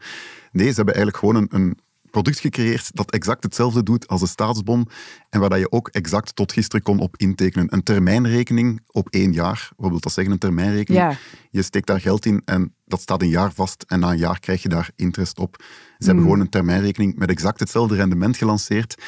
Nee, 0.52 0.68
ze 0.68 0.74
hebben 0.74 0.94
eigenlijk 0.94 1.16
gewoon 1.16 1.34
een, 1.36 1.46
een 1.50 1.78
product 2.10 2.38
gecreëerd 2.40 2.90
dat 2.96 3.10
exact 3.10 3.42
hetzelfde 3.42 3.82
doet 3.82 4.06
als 4.08 4.20
de 4.20 4.26
staatsbon 4.26 4.88
en 5.30 5.40
waar 5.40 5.48
dat 5.50 5.58
je 5.58 5.72
ook 5.72 5.88
exact 5.88 6.36
tot 6.36 6.52
gisteren 6.52 6.82
kon 6.84 6.98
op 6.98 7.16
intekenen. 7.16 7.66
Een 7.74 7.82
termijnrekening 7.82 8.80
op 8.86 9.08
één 9.10 9.32
jaar. 9.32 9.70
Wat 9.76 9.90
wil 9.90 10.00
dat 10.00 10.12
zeggen, 10.12 10.32
een 10.32 10.38
termijnrekening? 10.38 11.04
Ja. 11.10 11.18
Je 11.50 11.62
steekt 11.62 11.86
daar 11.86 12.00
geld 12.00 12.26
in 12.26 12.42
en 12.44 12.74
dat 12.84 13.00
staat 13.00 13.22
een 13.22 13.28
jaar 13.28 13.52
vast 13.52 13.84
en 13.88 14.00
na 14.00 14.10
een 14.10 14.18
jaar 14.18 14.40
krijg 14.40 14.62
je 14.62 14.68
daar 14.68 14.90
interest 14.96 15.38
op. 15.38 15.56
Ze 15.98 16.04
hebben 16.06 16.24
gewoon 16.24 16.40
een 16.40 16.48
termijnrekening 16.48 17.16
met 17.16 17.30
exact 17.30 17.60
hetzelfde 17.60 17.94
rendement 17.96 18.36
gelanceerd. 18.36 19.02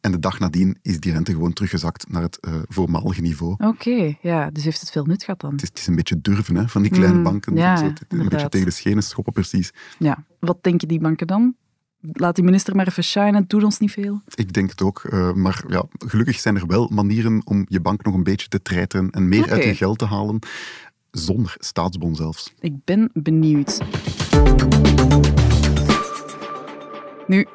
En 0.00 0.10
de 0.12 0.18
dag 0.18 0.38
nadien 0.38 0.78
is 0.82 1.00
die 1.00 1.12
rente 1.12 1.32
gewoon 1.32 1.52
teruggezakt 1.52 2.08
naar 2.08 2.22
het 2.22 2.40
eh, 2.40 2.52
voormalige 2.68 3.20
niveau. 3.20 3.54
Oké, 3.58 4.16
ja, 4.20 4.50
dus 4.50 4.64
heeft 4.64 4.80
het 4.80 4.90
veel 4.90 5.04
nut 5.04 5.24
gehad 5.24 5.40
dan? 5.40 5.52
Het 5.52 5.62
is, 5.62 5.68
het 5.68 5.78
is 5.78 5.86
een 5.86 5.94
beetje 5.96 6.20
durven 6.20 6.56
hè, 6.56 6.68
van 6.68 6.82
die 6.82 6.90
kleine 6.90 7.16
Mm, 7.16 7.22
banken. 7.22 7.56
ja, 7.56 7.76
Zo, 7.76 7.84
een 8.08 8.28
beetje 8.28 8.48
tegen 8.48 8.66
de 8.66 8.72
schenen 8.72 9.02
schoppen, 9.02 9.32
precies. 9.32 9.72
Ja. 9.98 10.24
Wat 10.40 10.58
denken 10.62 10.88
die 10.88 11.00
banken 11.00 11.26
dan? 11.26 11.54
Laat 12.12 12.34
die 12.34 12.44
minister 12.44 12.76
maar 12.76 12.86
even 12.88 13.04
shinen, 13.04 13.34
het 13.34 13.48
doet 13.48 13.64
ons 13.64 13.78
niet 13.78 13.90
veel. 13.90 14.20
Ik 14.34 14.52
denk 14.52 14.70
het 14.70 14.82
ook. 14.82 15.04
eh, 15.04 15.32
maar 15.32 15.64
ja, 15.68 15.84
gelukkig 16.06 16.40
zijn 16.40 16.56
er 16.56 16.66
wel 16.66 16.88
manieren 16.92 17.40
om 17.44 17.66
je 17.68 17.80
bank 17.80 18.04
nog 18.04 18.14
een 18.14 18.22
beetje 18.22 18.48
te 18.48 18.62
treiteren 18.62 19.10
en 19.10 19.28
meer 19.28 19.50
uit 19.50 19.64
je 19.64 19.74
geld 19.74 19.98
te 19.98 20.04
halen. 20.06 20.38
Zonder 21.10 21.54
staatsbon 21.58 22.14
zelfs. 22.16 22.52
Ik 22.60 22.84
ben 22.84 23.10
benieuwd. 23.12 23.78
Nu, 27.26 27.46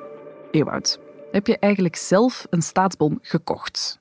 Ewout, 0.52 1.00
heb 1.32 1.48
je 1.48 1.58
eigenlijk 1.60 1.96
zelf 1.96 2.46
een 2.50 2.62
staatsbon 2.62 3.20
gekocht? 3.22 4.00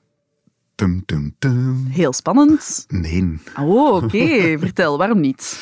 Tum, 0.75 1.05
tum, 1.05 1.35
tum. 1.39 1.85
Heel 1.85 2.13
spannend. 2.13 2.85
Nee. 2.87 3.39
Oh, 3.59 3.95
oké. 4.03 4.17
Vertel, 4.59 4.97
waarom 4.97 5.19
niet? 5.19 5.59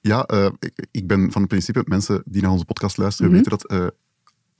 Ja, 0.00 0.24
eh, 0.24 0.46
ik, 0.58 0.86
ik 0.90 1.06
ben 1.06 1.32
van 1.32 1.40
het 1.40 1.50
principe, 1.50 1.82
mensen 1.86 2.22
die 2.26 2.42
naar 2.42 2.50
onze 2.50 2.64
podcast 2.64 2.96
luisteren, 2.96 3.30
Mhm. 3.30 3.40
weten 3.42 3.58
dat 3.58 3.66
eh, 3.70 3.86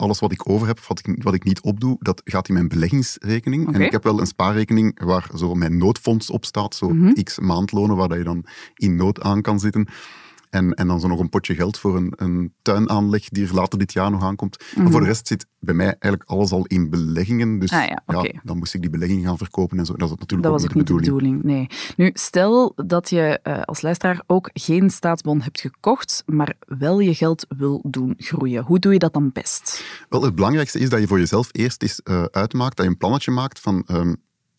alles 0.04 0.18
wat 0.18 0.32
ik 0.32 0.48
over 0.48 0.66
heb, 0.66 0.80
wat 0.80 0.98
ik, 0.98 1.22
wat 1.22 1.34
ik 1.34 1.44
niet 1.44 1.60
opdoe, 1.60 1.96
dat 2.00 2.20
gaat 2.24 2.48
in 2.48 2.54
mijn 2.54 2.68
beleggingsrekening. 2.68 3.74
En 3.74 3.80
ik 3.80 3.92
heb 3.92 4.02
wel 4.04 4.20
een 4.20 4.26
spaarrekening 4.26 5.04
waar 5.04 5.30
zo 5.36 5.54
mijn 5.54 5.78
noodfonds 5.78 6.30
op 6.30 6.44
staat, 6.44 6.74
zo 6.74 6.88
Mhm. 6.88 7.22
x 7.22 7.38
maandlonen, 7.38 7.96
waar 7.96 8.08
dat 8.08 8.18
je 8.18 8.24
dan 8.24 8.44
in 8.74 8.96
nood 8.96 9.20
aan 9.20 9.42
kan 9.42 9.60
zitten. 9.60 9.88
En, 10.54 10.74
en 10.74 10.86
dan 10.86 11.00
zo 11.00 11.08
nog 11.08 11.18
een 11.20 11.28
potje 11.28 11.54
geld 11.54 11.78
voor 11.78 11.96
een, 11.96 12.12
een 12.16 12.54
tuinaanleg 12.62 13.28
die 13.28 13.46
er 13.46 13.54
later 13.54 13.78
dit 13.78 13.92
jaar 13.92 14.10
nog 14.10 14.22
aankomt. 14.22 14.64
Maar 14.76 14.90
voor 14.90 15.00
de 15.00 15.06
rest 15.06 15.26
zit 15.26 15.46
bij 15.58 15.74
mij 15.74 15.86
eigenlijk 15.86 16.22
alles 16.24 16.52
al 16.52 16.64
in 16.66 16.90
beleggingen. 16.90 17.58
Dus 17.58 17.70
Mhm. 17.70 17.82
Ah 18.06 18.24
ja, 18.24 18.40
dan 18.42 18.58
moest 18.58 18.74
ik 18.74 18.80
die 18.80 18.90
belegging 18.90 19.24
gaan 19.24 19.38
verkopen 19.38 19.78
en 19.78 19.86
zo. 19.86 19.92
Dat 19.92 20.10
is 20.10 20.16
natuurlijk 20.18 20.42
Dat 20.42 20.52
ook 20.52 20.58
was 20.58 20.68
ook 20.68 20.74
niet 20.74 20.88
niet 20.88 20.98
de 20.98 21.04
bedoeling, 21.04 21.42
nee. 21.42 21.66
Nu, 21.96 22.10
stel 22.12 22.72
dat 22.86 23.10
je 23.10 23.38
eh, 23.42 23.62
als 23.62 23.82
luisteraar 23.82 24.22
ook 24.26 24.50
geen 24.52 24.90
staatsbon 24.90 25.40
hebt 25.40 25.60
gekocht, 25.60 26.22
maar 26.26 26.54
wel 26.66 27.00
je 27.00 27.14
geld 27.14 27.46
wil 27.56 27.80
doen 27.86 28.14
groeien. 28.16 28.62
Hoe 28.62 28.78
doe 28.78 28.92
je 28.92 28.98
dat 28.98 29.12
dan 29.12 29.30
best? 29.32 29.84
Wel, 30.08 30.22
het 30.22 30.34
belangrijkste 30.34 30.78
is 30.78 30.88
dat 30.88 31.00
je 31.00 31.06
voor 31.06 31.18
jezelf 31.18 31.48
eerst 31.52 31.82
eens 31.82 32.02
eh, 32.02 32.24
uitmaakt, 32.24 32.76
dat 32.76 32.84
je 32.84 32.90
een 32.90 32.98
plannetje 32.98 33.30
maakt 33.30 33.60
van 33.60 33.82
ehm, 33.86 34.14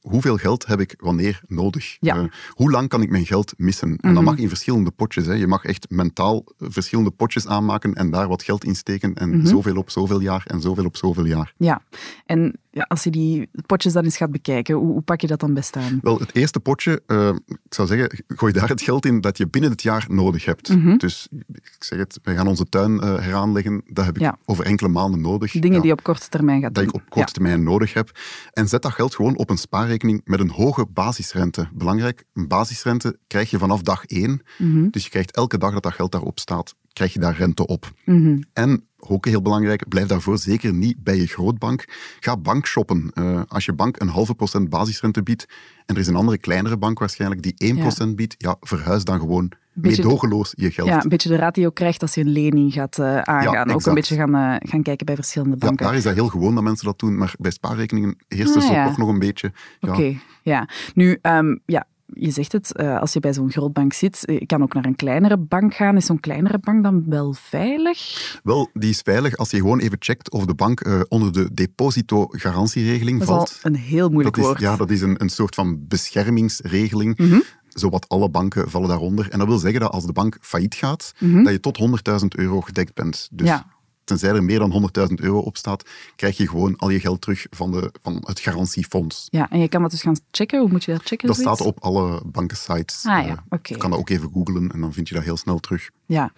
hoeveel 0.10 0.38
geld 0.38 0.66
heb 0.66 0.80
ik 0.80 0.94
wanneer 0.98 1.42
nodig? 1.48 1.98
Ja. 2.00 2.16
Eh, 2.16 2.24
hoe 2.50 2.72
lang 2.72 2.88
kan 2.90 3.02
ik 3.02 3.10
mijn 3.10 3.26
geld 3.26 3.54
missen? 3.58 3.88
En 3.90 3.98
dat 4.02 4.12
Mhm. 4.14 4.24
mag 4.24 4.38
in 4.38 4.48
verschillende 4.50 4.92
potjes. 4.92 5.26
Hè. 5.26 5.34
Je 5.34 5.48
mag 5.48 5.64
echt 5.64 5.86
mentaal 5.90 6.44
eh, 6.58 6.68
verschillende 6.72 7.12
potjes 7.12 7.48
aanmaken 7.48 7.94
en 7.94 8.12
daar 8.12 8.28
wat 8.28 8.44
geld 8.44 8.64
in 8.64 8.76
steken 8.76 9.14
en 9.14 9.38
Mhm. 9.38 9.46
zoveel 9.46 9.76
op 9.78 9.90
zoveel 9.90 10.20
jaar 10.22 10.44
en 10.48 10.62
zoveel 10.62 10.86
op 10.86 10.98
zoveel 10.98 11.26
jaar. 11.26 11.54
Ja, 11.58 11.82
en 12.26 12.60
ja, 12.76 12.86
als 12.88 13.04
je 13.04 13.10
die 13.10 13.50
potjes 13.66 13.94
dan 13.94 14.04
eens 14.04 14.18
gaat 14.18 14.32
bekijken, 14.32 14.76
hoe, 14.76 14.92
hoe 14.92 15.02
pak 15.02 15.22
je 15.22 15.28
dat 15.28 15.40
dan 15.40 15.54
best 15.54 15.76
aan? 15.76 16.00
Wel, 16.02 16.20
het 16.20 16.36
eerste 16.36 16.60
potje, 16.60 17.02
eh, 17.08 17.36
ik 17.46 17.74
zou 17.74 17.88
zeggen, 17.88 18.24
gooi 18.28 18.54
daar 18.54 18.70
het 18.70 18.82
geld 18.82 19.06
in 19.06 19.22
dat 19.22 19.38
je 19.38 19.48
binnen 19.48 19.72
het 19.72 19.82
jaar 19.82 20.06
nodig 20.10 20.46
hebt. 20.46 20.70
Mhm. 20.76 20.98
Dus 20.98 21.28
ik 21.52 21.76
zeg 21.80 22.00
het, 22.00 22.20
wij 22.24 22.36
gaan 22.36 22.48
onze 22.48 22.66
tuin 22.70 23.00
eh, 23.00 23.16
heraanleggen. 23.20 23.82
Dat 23.88 24.06
heb 24.06 24.16
ik 24.16 24.22
Ja. 24.22 24.38
over 24.46 24.66
enkele 24.66 24.90
maanden 24.90 25.22
nodig. 25.22 25.52
Dingen 25.52 25.72
Ja. 25.72 25.78
die 25.78 25.88
je 25.88 25.92
op 25.94 26.04
korte 26.04 26.30
termijn 26.30 26.62
gaat 26.62 26.74
dat 26.74 26.84
doen. 26.84 26.94
ik 26.94 27.02
op 27.02 27.10
korte 27.10 27.34
termijn 27.34 27.64
nodig 27.64 27.94
heb. 27.94 28.12
En 28.52 28.68
zet 28.68 28.82
dat 28.82 28.92
geld 28.94 29.16
gewoon 29.16 29.38
op 29.38 29.50
een 29.50 29.58
spaarrekening 29.58 30.22
met 30.26 30.40
een 30.40 30.50
hoge 30.50 30.86
basisrente. 30.94 31.68
Belangrijk, 31.74 32.24
een 32.34 32.48
basisrente 32.48 33.18
krijg 33.28 33.50
je 33.50 33.58
vanaf 33.58 33.82
dag 33.82 34.06
één. 34.06 34.42
Mhm, 34.58 34.88
Dus 34.90 35.04
je 35.04 35.10
krijgt 35.10 35.32
elke 35.36 35.58
dag 35.58 35.74
dat 35.74 35.84
dat 35.84 35.94
geld 35.94 36.12
daarop 36.12 36.40
staat, 36.40 36.76
krijg 36.96 37.14
je 37.14 37.20
daar 37.20 37.38
rente 37.38 37.66
op. 37.68 37.92
mhm. 38.06 38.42
En 38.54 38.84
ook 39.08 39.26
heel 39.26 39.42
belangrijk, 39.42 39.88
blijf 39.88 40.08
daarvoor 40.08 40.38
zeker 40.38 40.74
niet 40.74 41.04
bij 41.04 41.16
je 41.18 41.28
grootbank. 41.28 41.86
Ga 42.20 42.38
bankshoppen. 42.38 43.12
Eh, 43.14 43.42
als 43.48 43.66
je 43.66 43.74
bank 43.74 44.00
een 44.02 44.08
halve 44.08 44.36
procent 44.36 44.70
basisrente 44.70 45.24
biedt 45.24 45.46
en 45.86 45.96
er 45.96 46.02
is 46.02 46.08
een 46.08 46.16
andere 46.16 46.38
kleinere 46.38 46.78
bank 46.78 47.00
waarschijnlijk 47.00 47.42
die 47.42 47.54
1% 47.58 48.16
biedt, 48.16 48.36
ja, 48.38 48.56
verhuis 48.62 49.04
dan 49.04 49.20
gewoon 49.20 49.52
Beetje- 49.74 50.04
meedogenloos 50.04 50.54
je 50.58 50.72
geld. 50.72 50.88
Ja, 50.88 51.04
een 51.04 51.10
beetje 51.10 51.30
de 51.30 51.36
ratio 51.36 51.70
krijgt 51.70 52.02
als 52.02 52.14
je 52.14 52.22
een 52.22 52.30
lening 52.32 52.74
gaat 52.74 53.00
eh, 53.00 53.22
aangaan. 53.22 53.72
Ook 53.72 53.86
een 53.86 53.94
beetje 53.94 54.16
gaan, 54.16 54.36
eh, 54.36 54.70
gaan 54.70 54.82
kijken 54.84 55.06
bij 55.06 55.16
verschillende 55.16 55.56
Ja, 55.60 55.66
banken. 55.66 55.86
daar 55.86 55.96
is 55.96 56.04
dat 56.04 56.14
heel 56.14 56.28
gewoon 56.28 56.56
dat 56.56 56.64
mensen 56.64 56.86
dat 56.86 57.00
doen, 57.00 57.18
maar 57.18 57.34
bij 57.40 57.52
spaarrekeningen 57.52 58.16
heerst 58.28 58.56
er 58.56 58.62
Ah, 58.62 58.68
zo 58.68 58.74
ja. 58.74 58.88
toch 58.88 58.98
nog 58.98 59.10
een 59.10 59.20
beetje... 59.20 59.52
Ja, 59.80 59.90
Oké, 59.94 60.18
ja. 60.44 60.70
Nu, 60.94 61.18
ehm, 61.22 61.56
ja, 61.66 61.88
je 62.14 62.32
zegt 62.32 62.52
het, 62.52 62.76
eh, 62.76 63.00
als 63.00 63.14
je 63.14 63.20
bij 63.20 63.34
zo'n 63.34 63.52
groot 63.52 63.74
bank 63.74 63.94
zit, 63.94 64.24
je 64.26 64.46
kan 64.46 64.62
ook 64.62 64.74
naar 64.74 64.86
een 64.86 64.96
kleinere 64.96 65.38
bank 65.38 65.74
gaan. 65.74 65.98
Is 65.98 66.06
zo'n 66.06 66.20
kleinere 66.20 66.60
bank 66.60 66.84
dan 66.84 67.04
wel 67.08 67.34
veilig? 67.34 68.40
Wel, 68.44 68.70
die 68.74 68.90
is 68.90 69.00
veilig 69.00 69.38
als 69.38 69.52
je 69.52 69.58
gewoon 69.58 69.80
even 69.80 69.98
checkt 70.00 70.32
of 70.32 70.46
de 70.46 70.56
bank 70.56 70.86
uh, 70.86 71.02
onder 71.08 71.32
de 71.32 71.54
depositogarantieregeling 71.54 73.24
valt. 73.24 73.40
Dat 73.40 73.58
is 73.58 73.64
een 73.64 73.76
heel 73.76 74.10
moeilijk 74.10 74.36
dat 74.36 74.46
woord. 74.46 74.58
Is, 74.58 74.64
ja, 74.64 74.76
dat 74.76 74.92
is 74.92 75.02
een, 75.02 75.22
een 75.22 75.30
soort 75.30 75.56
van 75.56 75.88
beschermingsregeling. 75.88 77.18
Mm 77.18 77.44
Zowat 77.68 78.10
alle 78.10 78.30
banken 78.30 78.70
vallen 78.70 78.88
daaronder. 78.88 79.30
En 79.30 79.40
dat 79.40 79.48
wil 79.48 79.58
zeggen 79.58 79.80
dat 79.80 79.92
als 79.92 80.06
de 80.06 80.14
bank 80.14 80.38
failliet 80.42 80.76
gaat, 80.76 81.14
mhm. 81.20 81.44
dat 81.44 81.54
je 81.54 81.60
tot 81.60 81.80
100.000 82.22 82.28
euro 82.28 82.62
gedekt 82.62 82.94
bent. 82.94 83.28
Dus 83.32 83.48
ja 83.48 83.66
tenzij 84.06 84.30
er 84.30 84.44
meer 84.44 84.60
dan 84.60 84.90
100.000 85.10 85.14
euro 85.14 85.40
op 85.40 85.58
staat, 85.58 85.90
krijg 86.16 86.38
je 86.38 86.48
gewoon 86.48 86.76
al 86.76 86.90
je 86.90 87.00
geld 87.00 87.22
terug 87.22 87.46
van, 87.50 87.72
de, 87.72 87.92
van 88.02 88.24
het 88.26 88.40
garantiefonds. 88.40 89.28
Ja, 89.30 89.50
en 89.50 89.60
je 89.60 89.68
kan 89.68 89.82
dat 89.82 89.92
dus 89.92 90.02
gaan 90.02 90.18
checken. 90.32 90.60
Hoe 90.60 90.70
moet 90.70 90.84
je 90.84 90.92
dat 90.92 91.02
checken? 91.04 91.28
Dat 91.28 91.38
staat 91.38 91.62
op 91.62 91.80
alle 91.80 92.22
bankensites. 92.26 93.06
Ah, 93.06 93.26
ja. 93.26 93.32
Eh, 93.32 93.38
okay. 93.50 93.60
Je 93.62 93.78
kan 93.78 93.90
dat 93.90 94.00
ook 94.00 94.10
even 94.10 94.30
googlen 94.34 94.72
en 94.72 94.82
dan 94.82 94.94
vind 94.94 95.08
je 95.08 95.16
dat 95.16 95.24
heel 95.24 95.38
snel 95.38 95.60
terug. 95.60 95.90
Ja. 96.06 96.34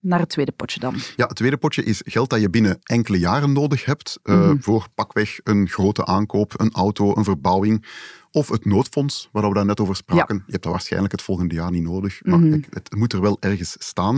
Naar 0.00 0.18
het 0.18 0.28
tweede 0.28 0.52
potje 0.52 0.80
dan. 0.80 0.94
Ja, 1.16 1.26
het 1.26 1.36
tweede 1.36 1.56
potje 1.56 1.82
is 1.82 2.02
geld 2.04 2.30
dat 2.30 2.40
je 2.40 2.50
binnen 2.50 2.78
enkele 2.82 3.18
jaren 3.18 3.52
nodig 3.52 3.84
hebt 3.84 4.18
uh, 4.24 4.50
voor 4.58 4.86
pakweg 4.94 5.40
een 5.44 5.68
grote 5.68 6.06
aankoop, 6.06 6.60
een 6.60 6.72
auto, 6.72 7.16
een 7.16 7.24
verbouwing 7.24 7.86
of 8.38 8.48
het 8.48 8.64
noodfonds, 8.64 9.28
waar 9.32 9.48
we 9.48 9.54
daar 9.54 9.64
net 9.64 9.80
over 9.80 9.96
spraken. 9.96 10.36
Je 10.36 10.52
hebt 10.52 10.62
dat 10.62 10.72
waarschijnlijk 10.72 11.12
het 11.12 11.22
volgende 11.22 11.54
jaar 11.54 11.70
niet 11.70 11.82
nodig, 11.82 12.20
maar 12.22 12.38
mhm. 12.38 12.60
het 12.70 12.94
moet 12.96 13.12
er 13.12 13.20
wel 13.20 13.36
ergens 13.40 13.76
staan. 13.78 14.14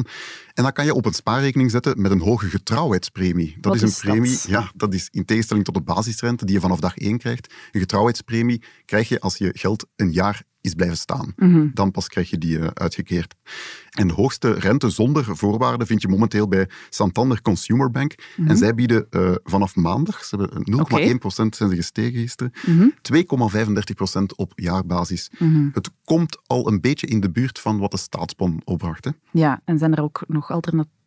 En 0.55 0.63
dan 0.63 0.73
kan 0.73 0.85
je 0.85 0.95
op 0.95 1.07
een 1.07 1.13
spaarrekening 1.13 1.71
zetten 1.71 2.01
met 2.01 2.11
een 2.11 2.21
hoge 2.21 2.47
getrouwheidspremie. 2.47 3.57
Dat 3.61 3.75
is 3.75 3.83
een 3.83 4.13
premie, 4.13 4.39
ja, 4.47 4.71
dat 4.75 4.95
is 4.95 5.09
in 5.11 5.25
tegenstelling 5.25 5.65
tot 5.65 5.75
de 5.75 5.81
basisrente 5.81 6.45
die 6.45 6.55
je 6.55 6.61
vanaf 6.61 6.81
dag 6.81 6.97
één 6.97 7.19
krijgt. 7.19 7.55
Een 7.73 7.81
getrouwheidspremie 7.81 8.63
krijg 8.85 9.09
je 9.09 9.21
als 9.21 9.37
je 9.37 9.51
geld 9.53 9.87
een 9.97 10.13
jaar 10.13 10.43
is 10.61 10.75
blijven 10.75 10.97
staan. 10.97 11.33
Mhm. 11.37 11.69
Dan 11.75 11.91
pas 11.91 12.09
krijg 12.09 12.31
je 12.31 12.39
die 12.39 12.59
uh, 12.59 12.67
uitgekeerd. 12.75 13.35
En 13.91 14.09
de 14.09 14.15
hoogste 14.15 14.53
rente 14.53 14.91
zonder 14.91 15.37
voorwaarden 15.37 15.87
vind 15.87 16.03
je 16.03 16.09
momenteel 16.09 16.49
bij 16.49 16.69
Santander 16.89 17.43
Consumer 17.43 17.91
Bank. 17.91 18.15
En 18.37 18.43
mhm. 18.43 18.57
zij 18.57 18.75
bieden 18.75 19.07
uh, 19.11 19.35
vanaf 19.45 19.77
maandag, 19.77 20.25
ze 20.25 20.37
hebben 20.37 21.19
0,1% 21.19 21.29
zijn 21.29 21.53
ze 21.55 21.77
gestegen 21.77 22.21
gisteren, 22.21 22.53
mm 22.67 22.93
2,35% 23.13 24.23
op 24.37 24.53
jaarbasis. 24.55 25.31
Mhm. 25.39 25.69
Het 25.73 25.91
komt 26.05 26.39
al 26.47 26.69
een 26.69 26.81
beetje 26.81 27.07
in 27.07 27.21
de 27.21 27.31
buurt 27.31 27.59
van 27.59 27.79
wat 27.79 27.91
de 27.91 27.97
staatsbon 27.97 28.61
opbracht. 28.65 29.05
Hè? 29.05 29.11
Ja, 29.31 29.61
en 29.65 29.79
zijn 29.79 29.95
er 29.95 30.03
ook 30.03 30.25
nog 30.27 30.51
alternatieven? 30.51 30.99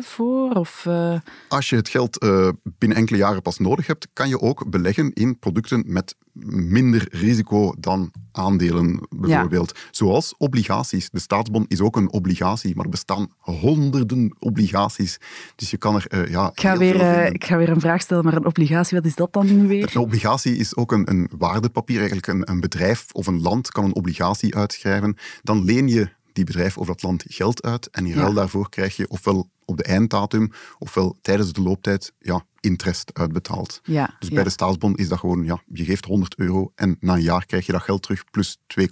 voor? 0.00 0.50
Of, 0.50 0.84
uh... 0.88 1.18
Als 1.48 1.70
je 1.70 1.76
het 1.76 1.88
geld 1.88 2.24
uh, 2.24 2.48
binnen 2.78 2.98
enkele 2.98 3.18
jaren 3.18 3.42
pas 3.42 3.58
nodig 3.58 3.86
hebt, 3.86 4.08
kan 4.12 4.28
je 4.28 4.40
ook 4.40 4.70
beleggen 4.70 5.12
in 5.12 5.38
producten 5.38 5.84
met 5.86 6.16
minder 6.32 7.08
risico 7.10 7.74
dan 7.78 8.12
aandelen, 8.32 9.06
bijvoorbeeld. 9.10 9.78
Zoals 9.90 10.34
obligaties. 10.38 11.10
De 11.10 11.20
staatsbon 11.20 11.64
is 11.68 11.80
ook 11.80 11.96
een 11.96 12.12
obligatie, 12.12 12.74
maar 12.74 12.84
er 12.84 12.90
bestaan 12.90 13.30
honderden 13.38 14.36
obligaties. 14.38 15.18
Dus 15.56 15.70
je 15.70 15.76
kan 15.76 15.94
er 15.94 16.06
uh, 16.14 16.30
ja, 16.30 16.50
ik 16.50 16.60
ga, 16.60 16.76
weer, 16.76 17.26
ik 17.34 17.44
ga 17.44 17.56
weer 17.56 17.68
een 17.68 17.80
vraag 17.80 18.00
stellen, 18.00 18.24
maar 18.24 18.34
een 18.34 18.46
obligatie, 18.46 18.96
wat 18.96 19.06
is 19.06 19.14
dat 19.14 19.32
dan 19.32 19.46
nu 19.46 19.66
weer? 19.66 19.90
Een 19.94 20.00
obligatie 20.00 20.56
is 20.56 20.76
ook 20.76 20.92
een, 20.92 21.10
een 21.10 21.30
waardepapier. 21.38 21.96
Eigenlijk 21.96 22.26
een, 22.26 22.50
een 22.50 22.60
bedrijf 22.60 23.06
of 23.12 23.26
een 23.26 23.40
land 23.40 23.70
kan 23.70 23.84
een 23.84 23.94
obligatie 23.94 24.56
uitschrijven. 24.56 25.16
Dan 25.42 25.64
leen 25.64 25.88
je 25.88 26.08
die 26.32 26.44
bedrijf 26.44 26.78
of 26.78 26.86
dat 26.86 27.02
land 27.02 27.24
geld 27.26 27.62
uit 27.62 27.90
en 27.90 28.06
in 28.06 28.14
ruil 28.14 28.32
daarvoor 28.32 28.68
krijg 28.68 28.96
je 28.96 29.08
ofwel 29.08 29.50
op 29.64 29.76
de 29.76 29.82
einddatum 29.82 30.50
ofwel 30.78 31.18
tijdens 31.22 31.52
de 31.52 31.62
looptijd 31.62 32.12
ja, 32.18 32.44
interest 32.62 33.10
uitbetaald. 33.18 33.80
Ja, 33.84 34.16
dus 34.18 34.28
bij 34.28 34.44
de 34.44 34.50
staatsbon 34.50 34.94
is 34.94 35.08
dat 35.08 35.18
gewoon, 35.18 35.44
ja, 35.44 35.62
je 35.72 35.84
geeft 35.84 36.04
100 36.04 36.34
euro 36.38 36.72
en 36.74 36.96
na 37.00 37.14
een 37.14 37.22
jaar 37.22 37.46
krijg 37.46 37.66
je 37.66 37.72
dat 37.72 37.82
geld 37.82 38.02
terug 38.02 38.24
plus 38.30 38.58
2,81 38.80 38.86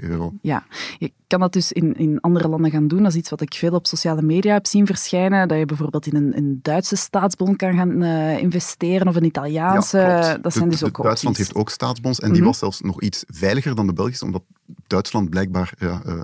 euro. 0.00 0.32
Ja, 0.42 0.66
je 0.98 1.12
kan 1.26 1.40
dat 1.40 1.52
dus 1.52 1.72
in, 1.72 1.96
in 1.96 2.20
andere 2.20 2.48
landen 2.48 2.70
gaan 2.70 2.88
doen. 2.88 3.02
Dat 3.02 3.12
is 3.12 3.18
iets 3.18 3.30
wat 3.30 3.40
ik 3.40 3.54
veel 3.54 3.72
op 3.72 3.86
sociale 3.86 4.22
media 4.22 4.52
heb 4.52 4.66
zien 4.66 4.86
verschijnen. 4.86 5.48
Dat 5.48 5.58
je 5.58 5.64
bijvoorbeeld 5.64 6.06
in 6.06 6.16
een, 6.16 6.36
een 6.36 6.58
Duitse 6.62 6.96
staatsbon 6.96 7.56
kan 7.56 7.74
gaan 7.76 8.02
uh, 8.02 8.38
investeren 8.38 9.08
of 9.08 9.16
een 9.16 9.24
Italiaanse. 9.24 9.98
Ja, 9.98 10.38
dat 10.38 10.52
zijn 10.52 10.68
dus 10.68 10.84
ook 10.84 11.02
Duitsland 11.02 11.36
heeft 11.36 11.54
ook 11.54 11.70
staatsbons 11.70 12.20
en 12.20 12.28
die 12.28 12.38
mhm. 12.38 12.46
was 12.46 12.58
zelfs 12.58 12.80
nog 12.80 13.00
iets 13.00 13.24
veiliger 13.26 13.74
dan 13.74 13.86
de 13.86 13.92
Belgische, 13.92 14.24
omdat 14.24 14.42
Duitsland 14.86 15.30
blijkbaar 15.30 15.72
ja, 15.78 16.02
uh, 16.06 16.20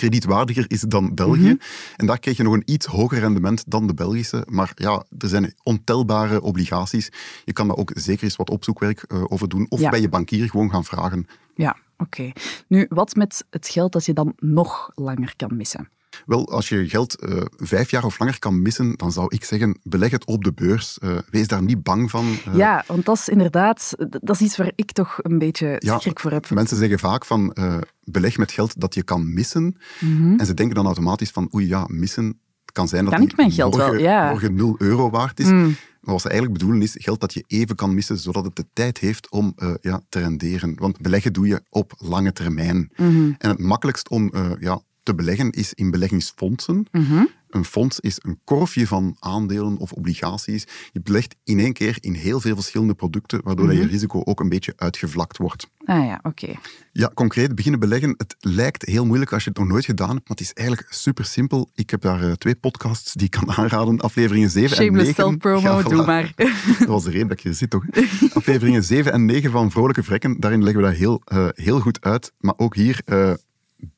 kredietwaardiger 0.00 0.64
is 0.68 0.80
dan 0.80 1.14
België. 1.14 1.52
Mhm. 1.52 1.62
En 1.96 2.06
daar 2.06 2.18
kreeg 2.18 2.36
je 2.36 2.42
nog 2.42 2.54
een 2.54 2.62
iets 2.64 2.86
hoger 2.86 3.18
rendement 3.18 3.64
dan 3.66 3.86
de 3.86 3.94
Belgische. 3.94 4.46
Maar 4.48 4.72
ja, 4.74 5.04
er 5.18 5.28
zijn 5.28 5.54
ontelbare 5.62 6.40
obligaties. 6.40 7.10
Je 7.44 7.52
kan 7.52 7.68
daar 7.68 7.76
ook 7.76 7.90
zeker 7.94 8.24
eens 8.24 8.36
wat 8.36 8.50
opzoekwerk 8.50 9.04
uh, 9.08 9.24
over 9.28 9.48
doen. 9.48 9.66
Of 9.68 9.90
bij 9.90 10.00
je 10.00 10.08
bankier 10.08 10.48
gewoon 10.48 10.70
gaan 10.70 10.84
vragen. 10.84 11.26
Ja, 11.54 11.76
oké. 11.98 12.32
Nu, 12.68 12.86
wat 12.88 13.14
met 13.14 13.44
het 13.50 13.68
geld 13.68 13.92
dat 13.92 14.04
je 14.04 14.12
dan 14.12 14.32
nog 14.38 14.90
langer 14.94 15.32
kan 15.36 15.56
missen? 15.56 15.88
Wel, 16.26 16.50
als 16.52 16.68
je 16.68 16.88
geld 16.88 17.24
uh, 17.24 17.40
vijf 17.56 17.90
jaar 17.90 18.04
of 18.04 18.18
langer 18.18 18.38
kan 18.38 18.62
missen, 18.62 18.96
dan 18.96 19.12
zou 19.12 19.26
ik 19.28 19.44
zeggen, 19.44 19.78
beleg 19.82 20.10
het 20.10 20.24
op 20.24 20.44
de 20.44 20.52
beurs. 20.52 20.98
Uh, 21.04 21.18
wees 21.30 21.48
daar 21.48 21.62
niet 21.62 21.82
bang 21.82 22.10
van. 22.10 22.26
Uh, 22.48 22.54
ja, 22.54 22.84
want 22.86 23.04
dat 23.04 23.16
is 23.16 23.28
inderdaad, 23.28 23.94
dat 24.20 24.34
is 24.34 24.40
iets 24.40 24.56
waar 24.56 24.72
ik 24.74 24.92
toch 24.92 25.18
een 25.22 25.38
beetje 25.38 25.76
schrik 25.98 26.20
voor 26.20 26.30
heb. 26.30 26.50
Mensen 26.50 26.76
zeggen 26.76 26.98
vaak 26.98 27.24
van, 27.24 27.56
beleg 28.02 28.38
met 28.38 28.52
geld 28.52 28.80
dat 28.80 28.94
je 28.94 29.02
kan 29.02 29.34
missen. 29.34 29.76
Mm 30.00 30.38
En 30.38 30.46
ze 30.46 30.54
denken 30.54 30.74
dan 30.74 30.86
automatisch 30.86 31.30
van, 31.30 31.48
oei 31.54 31.68
ja, 31.68 31.84
missen 31.88 32.40
kan 32.72 32.88
zijn 32.88 33.04
dat 33.04 33.14
kan 33.14 33.22
ik 33.22 33.36
mijn 33.36 33.50
geld 33.50 33.76
morgen, 33.76 33.92
wel, 33.92 34.00
ja. 34.00 34.30
morgen 34.30 34.54
0 34.54 34.74
euro 34.78 35.10
waard 35.10 35.40
is. 35.40 35.46
Mm. 35.46 35.76
Maar 36.00 36.12
wat 36.14 36.20
ze 36.20 36.28
eigenlijk 36.28 36.58
bedoelen 36.58 36.82
is 36.82 36.96
geld 36.98 37.20
dat 37.20 37.34
je 37.34 37.44
even 37.46 37.76
kan 37.76 37.94
missen, 37.94 38.18
zodat 38.18 38.44
het 38.44 38.56
de 38.56 38.66
tijd 38.72 38.98
heeft 38.98 39.30
om 39.30 39.52
uh, 39.56 39.74
ja, 39.80 40.00
te 40.08 40.18
renderen. 40.18 40.74
Want 40.78 41.00
beleggen 41.00 41.32
doe 41.32 41.46
je 41.46 41.62
op 41.68 41.92
lange 41.98 42.32
termijn. 42.32 42.76
Mm 42.76 43.10
-hmm. 43.10 43.34
En 43.38 43.48
het 43.50 43.58
makkelijkst 43.58 44.08
om 44.08 44.30
uh, 44.34 44.50
ja, 44.58 44.80
te 45.10 45.16
beleggen 45.16 45.50
is 45.50 45.74
in 45.74 45.90
beleggingsfondsen. 45.90 46.86
Mhm. 46.92 47.24
Een 47.50 47.64
fonds 47.64 48.00
is 48.00 48.18
een 48.22 48.40
korfje 48.44 48.86
van 48.86 49.16
aandelen 49.18 49.76
of 49.76 49.92
obligaties. 49.92 50.66
Je 50.92 51.00
belegt 51.00 51.36
in 51.44 51.58
één 51.58 51.72
keer 51.72 51.96
in 52.00 52.14
heel 52.14 52.40
veel 52.40 52.54
verschillende 52.54 52.94
producten, 52.94 53.40
waardoor 53.44 53.64
mm 53.66 53.72
je 53.72 53.86
risico 53.86 54.22
ook 54.24 54.40
een 54.40 54.48
beetje 54.48 54.72
uitgevlakt 54.76 55.36
wordt. 55.36 55.70
Ah 55.84 56.04
ja, 56.04 56.20
oké. 56.22 56.52
Ja, 56.92 57.10
concreet 57.14 57.54
beginnen 57.54 57.80
beleggen. 57.80 58.14
Het 58.16 58.36
lijkt 58.38 58.86
heel 58.86 59.06
moeilijk 59.06 59.32
als 59.32 59.44
je 59.44 59.48
het 59.48 59.58
nog 59.58 59.68
nooit 59.68 59.84
gedaan 59.84 60.14
hebt, 60.14 60.28
maar 60.28 60.36
het 60.36 60.46
is 60.46 60.52
eigenlijk 60.52 60.92
super 60.92 61.24
simpel. 61.24 61.70
Ik 61.74 61.90
heb 61.90 62.00
daar 62.00 62.24
uh, 62.24 62.32
twee 62.32 62.54
podcasts 62.54 63.12
die 63.12 63.24
ik 63.24 63.30
kan 63.30 63.50
aanraden. 63.58 64.00
Afleveringen 64.00 64.50
7 64.50 64.76
en 64.76 64.92
9. 64.92 65.14
self-promo, 65.14 65.82
doe 65.82 66.06
maar. 66.06 66.32
Dat 66.78 66.88
was 66.88 67.04
de 67.04 67.10
reden 67.10 67.28
dat 67.28 67.38
ik 67.38 67.44
hier 67.44 67.54
zit, 67.54 67.70
toch? 67.70 67.84
Afleveringen 68.34 68.84
7 68.84 69.12
en 69.12 69.24
9 69.24 69.50
van 69.50 69.70
Vrolijke 69.70 70.02
Vrekken, 70.02 70.40
daarin 70.40 70.62
leggen 70.62 70.82
we 70.82 70.88
dat 70.88 70.96
heel, 70.96 71.22
uh, 71.32 71.48
heel 71.54 71.80
goed 71.80 72.00
uit. 72.00 72.32
Maar 72.38 72.54
ook 72.56 72.74
hier... 72.74 73.00
Uh, 73.06 73.32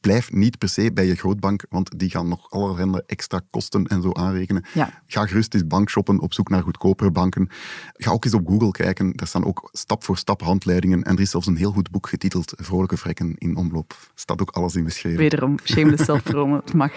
blijf 0.01 0.33
niet 0.33 0.59
per 0.59 0.69
se 0.69 0.93
bij 0.93 1.07
je 1.07 1.15
grootbank, 1.15 1.65
want 1.69 1.99
die 1.99 2.11
gaan 2.11 2.29
nog 2.29 2.51
allerhande 2.51 3.05
extra 3.07 3.41
kosten 3.51 3.87
en 3.87 4.03
zo 4.03 4.12
aanrekenen. 4.12 4.65
Ja. 4.75 5.03
Ga 5.07 5.27
gerust 5.27 5.55
eens 5.55 5.67
bankshoppen 5.67 6.21
op 6.21 6.35
zoek 6.35 6.49
naar 6.49 6.62
goedkopere 6.62 7.11
banken. 7.11 7.49
Ga 7.93 8.11
ook 8.11 8.25
eens 8.25 8.35
op 8.35 8.49
Google 8.49 8.71
kijken. 8.71 9.12
Daar 9.12 9.27
staan 9.27 9.45
ook 9.45 9.69
stap 9.73 10.05
voor 10.05 10.17
stap 10.17 10.43
handleidingen. 10.43 11.03
En 11.03 11.15
er 11.15 11.21
is 11.21 11.31
zelfs 11.31 11.47
een 11.47 11.57
heel 11.57 11.73
goed 11.73 11.91
boek 11.91 12.09
getiteld 12.09 12.53
Vrolijke 12.57 12.97
Vrekken 12.97 13.35
in 13.39 13.57
omloop. 13.57 14.11
Staat 14.15 14.41
ook 14.41 14.51
alles 14.51 14.77
in 14.77 14.85
beschreven. 14.85 15.19
Wederom, 15.19 15.59
shameless 15.65 16.05
self-promo. 16.05 16.57
Het 16.57 16.75
mag. 16.75 16.93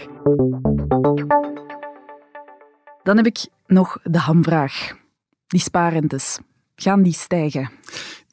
Dan 3.03 3.17
heb 3.17 3.25
ik 3.25 3.47
nog 3.67 3.97
de 4.03 4.19
hamvraag. 4.19 4.97
Die 5.47 5.59
spaarrentes. 5.59 6.39
Gaan 6.75 7.01
die 7.01 7.13
stijgen? 7.13 7.69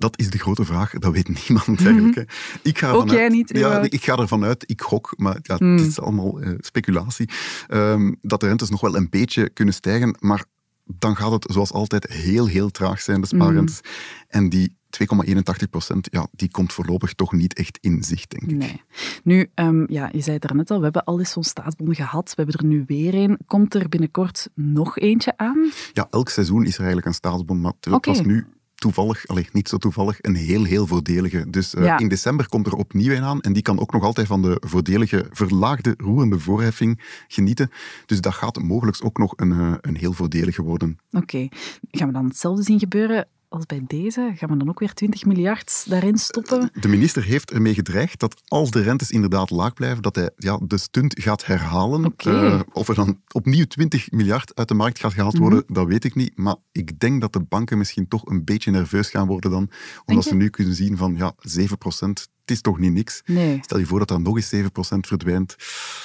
Dat 0.03 0.19
is 0.19 0.31
de 0.31 0.39
grote 0.39 0.65
vraag. 0.65 0.91
Dat 0.91 1.13
weet 1.13 1.29
niemand 1.49 1.85
eigenlijk. 1.85 2.17
Mm 2.17 2.27
Ik 2.63 2.79
ga 2.79 2.91
Ook 2.91 3.11
jij 3.11 3.29
niet? 3.29 3.59
Ja, 3.59 3.81
ik 3.81 4.05
ga 4.05 4.17
ervan 4.17 4.45
uit, 4.45 4.65
ik 4.67 4.81
gok, 4.81 5.15
maar 5.17 5.39
ja, 5.43 5.53
het 5.53 5.59
hmm. 5.59 5.77
is 5.77 6.01
allemaal 6.01 6.43
uh, 6.43 6.55
speculatie, 6.59 7.29
um, 7.69 8.17
dat 8.23 8.41
de 8.41 8.47
rentes 8.47 8.71
nog 8.71 8.81
wel 8.81 8.97
een 8.97 9.11
beetje 9.11 9.49
kunnen 9.49 9.75
stijgen, 9.75 10.17
maar 10.21 10.45
dan 10.85 11.17
gaat 11.17 11.33
het 11.33 11.47
zoals 11.53 11.73
altijd 11.73 12.13
heel, 12.13 12.47
heel 12.47 12.71
traag 12.71 13.01
zijn, 13.01 13.21
de 13.21 13.27
spaarrentes. 13.27 13.81
Mm. 13.83 13.91
En 14.29 14.49
die 14.49 14.77
2,81 14.91 15.69
procent, 15.71 16.09
ja, 16.11 16.27
die 16.33 16.51
komt 16.51 16.73
voorlopig 16.73 17.15
toch 17.15 17.33
niet 17.33 17.55
echt 17.55 17.79
in 17.81 18.03
zicht, 18.03 18.31
denk 18.31 18.51
ik. 18.51 18.57
Nee. 18.57 18.83
Nu, 19.25 19.51
um, 19.55 19.85
ja, 19.91 20.09
je 20.13 20.21
zei 20.21 20.35
het 20.35 20.51
er 20.51 20.57
net 20.57 20.71
al, 20.71 20.79
we 20.79 20.85
hebben 20.85 21.05
al 21.05 21.19
eens 21.19 21.31
zo'n 21.31 21.45
staatsbon 21.45 21.95
gehad. 21.95 22.29
We 22.29 22.43
hebben 22.43 22.55
er 22.55 22.67
nu 22.67 22.85
weer 22.87 23.15
een. 23.15 23.39
Komt 23.47 23.75
er 23.75 23.89
binnenkort 23.89 24.49
nog 24.55 24.99
eentje 24.99 25.37
aan? 25.37 25.71
Ja, 25.93 26.07
elk 26.11 26.29
seizoen 26.29 26.65
is 26.65 26.73
er 26.73 26.79
eigenlijk 26.79 27.07
een 27.07 27.15
staatsbon, 27.15 27.61
maar 27.61 27.73
het 27.81 27.93
okay. 27.93 28.15
was 28.15 28.25
nu 28.25 28.47
toevallig, 28.83 29.27
alleen 29.27 29.49
niet 29.53 29.69
zo 29.69 29.77
toevallig, 29.77 30.19
een 30.21 30.35
heel, 30.35 30.65
heel 30.65 30.87
voordelige. 30.87 31.51
Dus 31.51 31.75
uh, 31.75 31.95
in 31.99 32.09
december 32.09 32.49
komt 32.49 32.67
er 32.67 32.75
opnieuw 32.75 33.13
een 33.15 33.23
aan 33.23 33.41
en 33.41 33.53
die 33.53 33.63
kan 33.63 33.81
ook 33.81 33.93
nog 33.93 34.03
altijd 34.03 34.27
van 34.27 34.43
de 34.43 34.63
voordelige 34.67 35.27
verlaagde 35.31 35.95
roerende 35.97 36.39
voorheffing 36.39 37.01
genieten. 37.29 37.71
Dus 38.07 38.21
dat 38.21 38.35
gaat 38.35 38.63
mogelijk 38.63 39.05
ook 39.05 39.19
nog 39.19 39.33
een, 39.37 39.51
uh, 39.51 39.75
een 39.81 39.97
heel 39.97 40.13
voordelige 40.13 40.63
worden. 40.63 40.99
Oké. 41.11 41.49
Gaan 41.91 42.07
we 42.07 42.13
dan 42.13 42.25
hetzelfde 42.25 42.63
zien 42.63 42.79
gebeuren 42.79 43.27
als 43.53 43.67
bij 43.67 43.83
deze? 43.87 44.33
Gaan 44.35 44.49
we 44.49 44.57
dan 44.57 44.69
ook 44.69 44.79
weer 44.79 44.95
20 44.95 45.25
miljard 45.25 45.85
daarin 45.89 46.19
stoppen? 46.19 46.71
De 46.81 46.89
minister 46.89 47.25
heeft 47.25 47.51
ermee 47.51 47.75
gedreigd 47.75 48.21
dat 48.21 48.43
als 48.49 48.71
de 48.71 48.83
rentes 48.83 49.11
inderdaad 49.11 49.51
laag 49.51 49.73
blijven, 49.73 50.03
dat 50.03 50.15
hij 50.15 50.31
ja, 50.37 50.61
de 50.63 50.79
stunt 50.79 51.21
gaat 51.21 51.47
herhalen. 51.47 52.05
Okay. 52.05 52.47
Uh, 52.47 52.61
of 52.73 52.89
er 52.89 52.95
dan 52.95 53.21
opnieuw 53.33 53.65
20 53.65 54.11
miljard 54.11 54.55
uit 54.55 54.69
de 54.69 54.75
markt 54.75 54.99
gaat 54.99 55.13
gehaald 55.13 55.39
worden, 55.39 55.65
mm 55.67 55.71
dat 55.73 55.87
weet 55.87 56.05
ik 56.05 56.15
niet. 56.15 56.33
Maar 56.37 56.57
ik 56.73 56.99
denk 56.99 57.21
dat 57.21 57.33
de 57.33 57.41
banken 57.41 57.79
misschien 57.79 58.09
toch 58.09 58.27
een 58.27 58.45
beetje 58.45 58.71
nerveus 58.71 59.11
gaan 59.11 59.27
worden 59.27 59.51
dan, 59.51 59.71
omdat 60.05 60.25
ze 60.25 60.35
nu 60.35 60.49
kunnen 60.49 60.75
zien 60.75 60.97
van 60.97 61.17
ja, 61.17 61.33
7 61.39 61.79
procent, 61.79 62.29
is 62.53 62.61
toch 62.61 62.79
niet 62.79 62.93
niks? 62.93 63.23
Nee. 63.25 63.59
Stel 63.63 63.79
je 63.79 63.87
voor 63.87 63.99
dat 63.99 64.09
dat 64.09 64.21
nog 64.21 64.37
eens 64.37 64.55
7% 64.55 64.59
verdwijnt. 65.01 65.57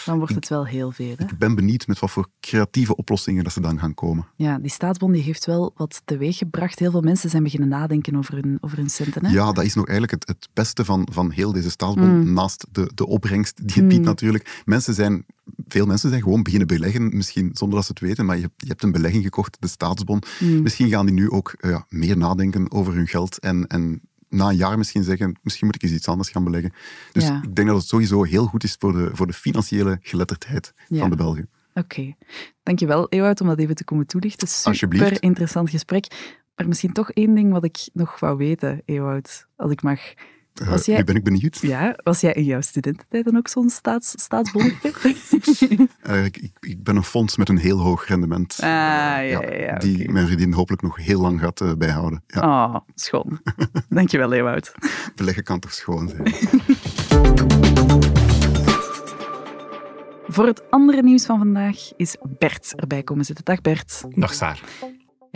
Dan 0.06 0.18
wordt 0.18 0.36
het 0.36 0.48
wel 0.48 0.66
heel 0.66 0.92
veel. 0.92 1.14
Hè? 1.18 1.24
Ik 1.24 1.38
ben 1.38 1.56
benieuwd 1.56 1.88
met 1.88 2.00
wat 2.00 2.12
voor 2.12 2.28
creatieve 2.40 2.96
oplossingen 2.96 3.44
dat 3.44 3.54
ze 3.54 3.62
dan 3.62 3.80
gaan 3.80 3.94
komen. 3.94 4.26
Ja, 4.36 4.58
die 4.60 4.72
staatsbond 4.72 5.14
die 5.14 5.24
heeft 5.24 5.46
wel 5.46 5.74
wat 5.76 6.02
teweeggebracht. 6.06 6.80
Heel 6.80 6.92
veel 6.92 7.02
mensen 7.02 7.30
zijn 7.30 7.44
beginnen 7.44 7.70
nadenken 7.70 8.16
over 8.16 8.34
hun, 8.34 8.58
over 8.62 8.78
hun 8.78 8.90
centen. 8.90 9.26
Hè? 9.26 9.32
Ja, 9.32 9.52
dat 9.52 9.64
is 9.64 9.74
nog 9.74 9.88
eigenlijk 9.88 10.24
het, 10.24 10.36
het 10.38 10.50
beste 10.54 10.86
van, 10.86 11.08
van 11.12 11.32
heel 11.32 11.52
deze 11.52 11.70
staatsbond, 11.70 12.12
Mm. 12.26 12.34
naast 12.34 12.66
de, 12.72 12.92
de 12.96 13.08
opbrengst 13.08 13.58
die 13.68 13.76
het 13.76 13.88
biedt 13.88 14.02
Mm. 14.02 14.06
natuurlijk. 14.08 14.62
Mensen 14.66 14.94
zijn, 14.94 15.26
veel 15.68 15.86
mensen 15.86 16.10
zijn 16.10 16.22
gewoon 16.22 16.44
beginnen 16.44 16.68
beleggen, 16.68 17.18
misschien 17.18 17.50
zonder 17.54 17.76
dat 17.78 17.86
ze 17.86 17.92
het 17.92 18.02
weten, 18.02 18.26
maar 18.26 18.36
je, 18.36 18.42
hebt- 18.42 18.62
je 18.62 18.68
hebt 18.68 18.84
een 18.84 18.92
belegging 18.92 19.24
gekocht, 19.24 19.58
de 19.60 19.68
staatsbond. 19.68 20.28
Mm. 20.40 20.62
Misschien 20.62 20.90
gaan 20.90 21.06
die 21.06 21.16
nu 21.16 21.30
ook 21.30 21.56
eh, 21.60 21.70
ja, 21.70 21.86
meer 21.90 22.18
nadenken 22.18 22.72
over 22.72 22.94
hun 22.94 23.08
geld 23.08 23.40
en, 23.40 23.68
en 23.68 24.02
na 24.30 24.50
een 24.50 24.56
jaar 24.56 24.78
misschien 24.78 25.04
zeggen, 25.04 25.40
misschien 25.42 25.66
moet 25.66 25.76
ik 25.76 25.84
eens 25.84 25.92
iets 25.92 26.08
anders 26.08 26.30
gaan 26.30 26.44
beleggen. 26.44 26.74
Dus 27.12 27.24
Ja. 27.28 27.42
ik 27.44 27.56
denk 27.56 27.68
dat 27.68 27.78
het 27.78 27.88
sowieso 27.88 28.24
heel 28.24 28.46
goed 28.46 28.64
is 28.64 28.76
voor 28.80 28.92
de, 28.94 29.10
voor 29.14 29.28
de 29.28 29.34
financiële 29.34 29.98
geletterdheid 30.02 30.74
Ja. 30.88 31.00
van 31.00 31.10
de 31.10 31.16
Belgen. 31.16 31.50
Oké. 31.74 32.16
Dankjewel, 32.64 33.10
Ewout, 33.10 33.42
om 33.42 33.48
dat 33.48 33.60
even 33.60 33.76
te 33.76 33.84
komen 33.84 34.06
toelichten. 34.08 34.48
Super 34.48 35.24
interessant 35.24 35.70
gesprek. 35.70 36.36
Maar 36.56 36.68
misschien 36.68 36.94
toch 36.94 37.12
één 37.12 37.36
ding 37.36 37.52
wat 37.52 37.64
ik 37.64 37.90
nog 37.94 38.20
wou 38.20 38.38
weten, 38.38 38.82
Ewout, 38.86 39.48
als 39.56 39.72
ik 39.72 39.82
mag. 39.82 40.00
Eh, 40.62 40.68
Was 40.68 40.86
jij- 40.86 40.98
Nu 40.98 41.04
ben 41.04 41.16
ik 41.16 41.24
benieuwd. 41.24 41.58
Ja, 41.62 41.96
was 42.04 42.22
jij 42.22 42.34
in 42.34 42.44
jouw 42.44 42.62
studententijd 42.62 43.26
dan 43.26 43.38
ook 43.38 43.48
zo'n 43.48 43.70
staats, 43.70 44.14
staatsbonnetje? 44.22 44.94
Eh, 46.02 46.26
ik, 46.26 46.84
ben 46.84 46.96
een 46.96 47.04
fonds 47.04 47.38
met 47.38 47.50
een 47.50 47.58
heel 47.58 47.80
hoog 47.80 48.08
rendement. 48.08 48.58
Ah, 48.60 48.68
ja, 48.68 49.22
ja, 49.24 49.54
ja, 49.54 49.78
die 49.78 50.12
mijn 50.12 50.26
vriendin 50.26 50.54
hopelijk 50.54 50.82
nog 50.82 50.96
heel 50.98 51.22
lang 51.22 51.40
gaat 51.40 51.62
eh, 51.62 51.72
bijhouden. 51.78 52.24
Ja, 52.28 52.42
Oh, 52.42 52.76
schoon. 52.96 53.40
Dankjewel, 53.90 54.34
Ewout. 54.34 54.72
beleggen 55.16 55.44
kan 55.44 55.60
toch 55.60 55.74
schoon 55.74 56.10
zijn. 56.10 56.34
Voor 60.28 60.46
het 60.46 60.62
andere 60.70 61.04
nieuws 61.04 61.26
van 61.26 61.38
vandaag 61.38 61.78
is 61.98 62.16
Bert 62.38 62.74
erbij 62.76 63.04
komen 63.04 63.26
zitten. 63.26 63.46
Dag 63.46 63.62
Bert. 63.62 64.04
Dag 64.16 64.34
Saar. 64.34 64.62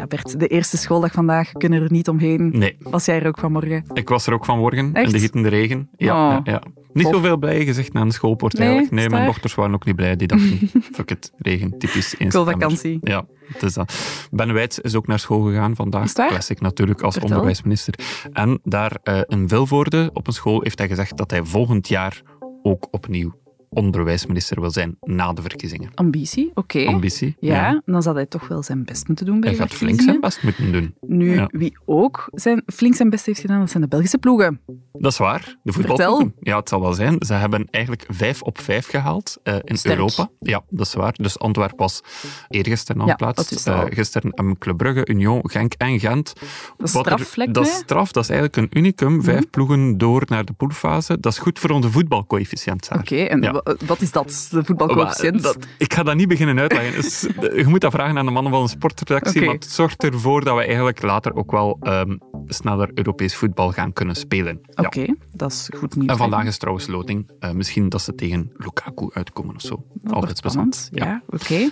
Ja, 0.01 0.07
Bert, 0.07 0.39
de 0.39 0.47
eerste 0.47 0.77
schooldag 0.77 1.11
vandaag, 1.11 1.51
we 1.51 1.57
kunnen 1.59 1.81
er 1.81 1.91
niet 1.91 2.07
omheen. 2.09 2.49
Nee, 2.53 2.75
Was 2.79 3.05
jij 3.05 3.21
er 3.21 3.27
ook 3.27 3.37
vanmorgen? 3.39 3.83
ik 3.93 4.09
was 4.09 4.27
er 4.27 4.33
ook 4.33 4.45
vanmorgen 4.45 4.93
Echt? 4.93 5.05
in 5.05 5.11
de 5.13 5.19
gietende 5.19 5.49
regen. 5.49 5.89
Ja, 5.97 6.13
Oh. 6.37 6.45
ja, 6.45 6.51
ja. 6.51 6.61
Niet 6.93 7.03
Tof. 7.05 7.13
zoveel 7.15 7.37
blij 7.37 7.65
gezicht 7.65 7.93
aan 7.95 8.07
de 8.07 8.13
schoolpoort 8.13 8.53
Nee, 8.53 8.61
eigenlijk. 8.67 8.95
Nee, 8.95 9.09
mijn 9.09 9.25
dochters 9.25 9.55
waren 9.55 9.73
ook 9.73 9.85
niet 9.85 9.95
blij. 9.95 10.15
Die 10.15 10.27
dachten, 10.27 10.59
fuck 10.95 11.11
it, 11.11 11.31
regen, 11.37 11.69
typisch 11.77 12.13
in 12.15 12.31
september. 12.31 12.53
vakantie. 12.53 12.97
Ja, 13.01 13.25
het 13.53 13.63
is 13.63 13.73
dat. 13.73 13.93
Ben 14.31 14.53
Wijts 14.53 14.79
is 14.79 14.95
ook 14.95 15.07
naar 15.07 15.19
school 15.19 15.41
gegaan 15.41 15.75
vandaag. 15.75 16.13
Het? 16.13 16.25
Classic 16.27 16.61
natuurlijk, 16.61 17.01
als 17.01 17.13
Vertel. 17.13 17.29
onderwijsminister. 17.31 17.93
En 18.33 18.59
daar 18.63 18.97
eh, 19.03 19.19
in 19.27 19.49
Vilvoorde, 19.49 20.09
op 20.13 20.27
een 20.27 20.33
school, 20.33 20.61
heeft 20.61 20.77
hij 20.79 20.87
gezegd 20.87 21.17
dat 21.17 21.31
hij 21.31 21.43
volgend 21.43 21.87
jaar 21.87 22.21
ook 22.61 22.87
opnieuw 22.91 23.33
onderwijsminister 23.73 24.61
wil 24.61 24.71
zijn 24.71 24.97
na 25.01 25.33
de 25.33 25.41
verkiezingen. 25.41 25.91
Ambitie, 25.95 26.51
oké. 26.53 26.85
Ambitie. 26.85 27.35
Ja, 27.39 27.81
dan 27.85 28.01
zal 28.01 28.15
hij 28.15 28.25
toch 28.25 28.47
wel 28.47 28.63
zijn 28.63 28.83
best 28.85 29.07
moeten 29.07 29.25
doen 29.25 29.39
bij 29.39 29.49
Hij 29.49 29.59
de 29.59 29.65
gaat 29.67 29.77
flink 29.77 30.01
zijn 30.01 30.19
best 30.19 30.43
moeten 30.43 30.71
doen. 30.71 30.95
Nu, 31.07 31.33
Ja. 31.33 31.47
wie 31.51 31.77
ook 31.85 32.27
zijn, 32.31 32.63
flink 32.65 32.95
zijn 32.95 33.09
best 33.09 33.25
heeft 33.25 33.39
gedaan, 33.39 33.59
dat 33.59 33.69
zijn 33.69 33.83
de 33.83 33.89
Belgische 33.89 34.17
ploegen. 34.17 34.61
Dat 34.91 35.11
is 35.11 35.17
waar. 35.17 35.55
De 35.63 35.71
Vertel. 35.71 35.95
voetbalploegen. 35.95 36.33
Ja, 36.39 36.57
het 36.59 36.69
zal 36.69 36.81
wel 36.81 36.93
zijn. 36.93 37.15
Ze 37.19 37.33
hebben 37.33 37.67
eigenlijk 37.69 38.05
vijf 38.09 38.41
op 38.41 38.59
vijf 38.61 38.87
gehaald 38.87 39.37
eh, 39.43 39.55
in 39.63 39.77
Sterk. 39.77 39.95
Europa. 39.95 40.29
Ja, 40.39 40.63
dat 40.69 40.85
is 40.87 40.93
waar. 40.93 41.13
Dus 41.15 41.39
Antwerpen 41.39 41.77
was 41.77 42.01
eergisteren 42.49 43.01
al 43.01 43.07
Ja. 43.07 43.15
Eh, 43.17 43.85
gisteren 43.95 44.31
hebben 44.35 44.57
Club 44.57 44.77
Brugge, 44.77 45.07
Union, 45.07 45.39
Genk 45.49 45.73
en 45.77 45.99
Gent. 45.99 46.33
Dat 46.77 46.87
is 46.87 46.93
er- 46.93 46.99
straf, 46.99 47.33
Dat 47.51 47.65
is 47.65 47.73
straf. 47.75 48.11
Dat 48.11 48.23
is 48.23 48.29
eigenlijk 48.29 48.57
een 48.73 48.79
unicum. 48.79 49.23
Vijf 49.23 49.39
Mhm. 49.39 49.49
ploegen 49.49 49.97
door 49.97 50.23
naar 50.27 50.45
de 50.45 50.53
poolfase. 50.53 51.19
Dat 51.19 51.31
is 51.31 51.37
goed 51.39 51.59
voor 51.59 51.69
onze 51.69 51.91
voetbalcoëfficiënt. 51.91 52.89
Oké, 52.97 53.15
en 53.15 53.60
wat 53.85 54.01
is 54.01 54.11
dat, 54.11 54.47
de 54.51 54.63
voetbalcoëfficiënt? 54.63 55.41
Dat- 55.43 55.57
ik 55.77 55.93
ga 55.93 56.03
dat 56.03 56.15
niet 56.15 56.27
beginnen 56.27 56.59
uitleggen. 56.59 57.01
Dus, 57.01 57.27
eh, 57.27 57.57
je 57.57 57.67
moet 57.67 57.81
dat 57.81 57.91
vragen 57.91 58.17
aan 58.17 58.25
de 58.25 58.31
mannen 58.31 58.51
van 58.51 58.63
de 58.63 58.69
sportredactie. 58.69 59.35
Oké. 59.35 59.45
Maar 59.45 59.53
het 59.55 59.65
zorgt 59.65 60.03
ervoor 60.03 60.43
dat 60.43 60.55
we 60.55 60.65
eigenlijk 60.65 61.01
later 61.01 61.35
ook 61.35 61.51
wel 61.51 61.77
ehm, 61.81 62.17
sneller 62.47 62.91
Europees 62.93 63.35
voetbal 63.35 63.71
gaan 63.71 63.93
kunnen 63.93 64.15
spelen. 64.15 64.59
Ja. 64.69 64.83
Oké, 64.85 65.15
dat 65.31 65.51
is 65.51 65.69
goed 65.77 65.95
nieuws. 65.95 66.09
En 66.09 66.17
vandaag 66.17 66.45
is 66.45 66.57
trouwens 66.57 66.87
loting. 66.87 67.29
Eh, 67.39 67.51
misschien 67.51 67.89
dat 67.89 68.01
ze 68.01 68.15
tegen 68.15 68.51
Lukaku 68.57 69.09
uitkomen 69.13 69.55
of 69.55 69.61
zo. 69.61 69.83
Altijd 70.09 70.37
spannend. 70.37 70.89
plezant. 70.89 70.89
Ja, 70.91 71.21
oké. 71.29 71.69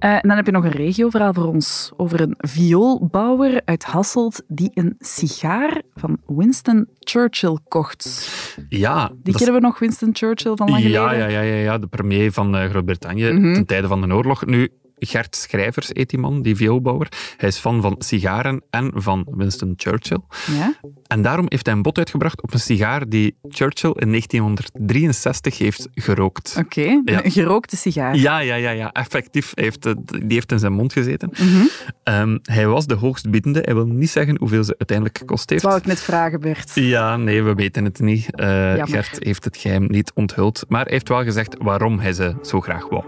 Eh, 0.00 0.12
en 0.14 0.20
dan 0.22 0.36
heb 0.36 0.46
je 0.46 0.52
nog 0.52 0.64
een 0.64 0.70
regioverhaal 0.70 1.32
voor 1.34 1.46
ons 1.46 1.92
over 1.96 2.20
een 2.20 2.34
vioolbouwer 2.38 3.60
uit 3.64 3.84
Hasselt 3.84 4.42
die 4.48 4.70
een 4.74 4.94
sigaar 4.98 5.82
van 5.94 6.18
Winston 6.26 6.88
Churchill 6.98 7.58
kocht. 7.68 8.30
Ja, 8.68 9.10
Die 9.22 9.34
kennen 9.34 9.54
we 9.54 9.60
nog, 9.60 9.78
Winston 9.78 10.10
Churchill 10.12 10.52
van 10.56 10.70
lang 10.70 10.82
geleden? 10.82 11.02
ja, 11.02 11.12
ja, 11.12 11.26
ja, 11.26 11.40
ja, 11.40 11.54
ja, 11.54 11.78
de 11.78 11.86
premier 11.86 12.32
van 12.32 12.56
eh, 12.56 12.68
Groot-Brittannië 12.68 13.32
Mhm. 13.32 13.54
ten 13.54 13.66
tijde 13.66 13.86
van 13.88 14.00
de 14.00 14.14
oorlog. 14.14 14.46
Nu, 14.46 14.68
Gert 15.00 15.36
Schrijvers 15.36 15.88
heet 15.92 16.10
die 16.10 16.18
man, 16.18 16.42
die 16.42 16.56
vioolbouwer. 16.56 17.08
Hij 17.36 17.48
is 17.48 17.56
fan 17.58 17.82
van 17.82 17.94
sigaren 17.98 18.62
en 18.70 18.90
van 18.94 19.26
Winston 19.30 19.72
Churchill. 19.76 20.20
Ja? 20.58 20.74
En 21.06 21.22
daarom 21.22 21.46
heeft 21.48 21.66
hij 21.66 21.74
een 21.74 21.82
bod 21.82 21.98
uitgebracht 21.98 22.42
op 22.42 22.52
een 22.52 22.60
sigaar 22.60 23.08
die 23.08 23.36
Churchill 23.48 23.92
in 23.96 24.08
1963 24.08 25.58
heeft 25.58 25.88
gerookt. 25.94 26.54
Oké, 26.58 27.00
Ja. 27.04 27.24
een 27.24 27.30
gerookte 27.30 27.76
sigaar. 27.76 28.16
Ja, 28.16 28.38
ja, 28.38 28.54
ja, 28.54 28.70
ja, 28.70 28.92
effectief. 28.92 29.52
Hij 29.54 29.64
heeft, 29.64 29.82
die 30.06 30.32
heeft 30.32 30.52
in 30.52 30.58
zijn 30.58 30.72
mond 30.72 30.92
gezeten. 30.92 31.30
Mhm. 31.32 31.64
Ehm, 32.02 32.38
hij 32.42 32.66
was 32.66 32.86
de 32.86 32.94
hoogstbiedende. 32.94 33.60
Hij 33.64 33.74
wil 33.74 33.86
niet 33.86 34.10
zeggen 34.10 34.36
hoeveel 34.38 34.64
ze 34.64 34.74
uiteindelijk 34.78 35.18
gekost 35.18 35.40
Dat 35.40 35.50
heeft. 35.50 35.62
wou 35.62 35.76
ik 35.78 35.86
net 35.86 36.00
vragen, 36.00 36.40
Bert. 36.40 36.70
Ja, 36.74 37.16
nee, 37.16 37.42
we 37.42 37.54
weten 37.54 37.84
het 37.84 38.00
niet. 38.00 38.34
Eh. 38.36 38.46
Gert 38.84 39.16
heeft 39.24 39.44
het 39.44 39.56
geheim 39.56 39.86
niet 39.88 40.12
onthuld. 40.14 40.64
Maar 40.68 40.82
hij 40.82 40.92
heeft 40.92 41.08
wel 41.08 41.22
gezegd 41.24 41.56
waarom 41.58 41.98
hij 41.98 42.12
ze 42.12 42.34
zo 42.42 42.60
graag 42.60 42.88
wou. 42.88 43.04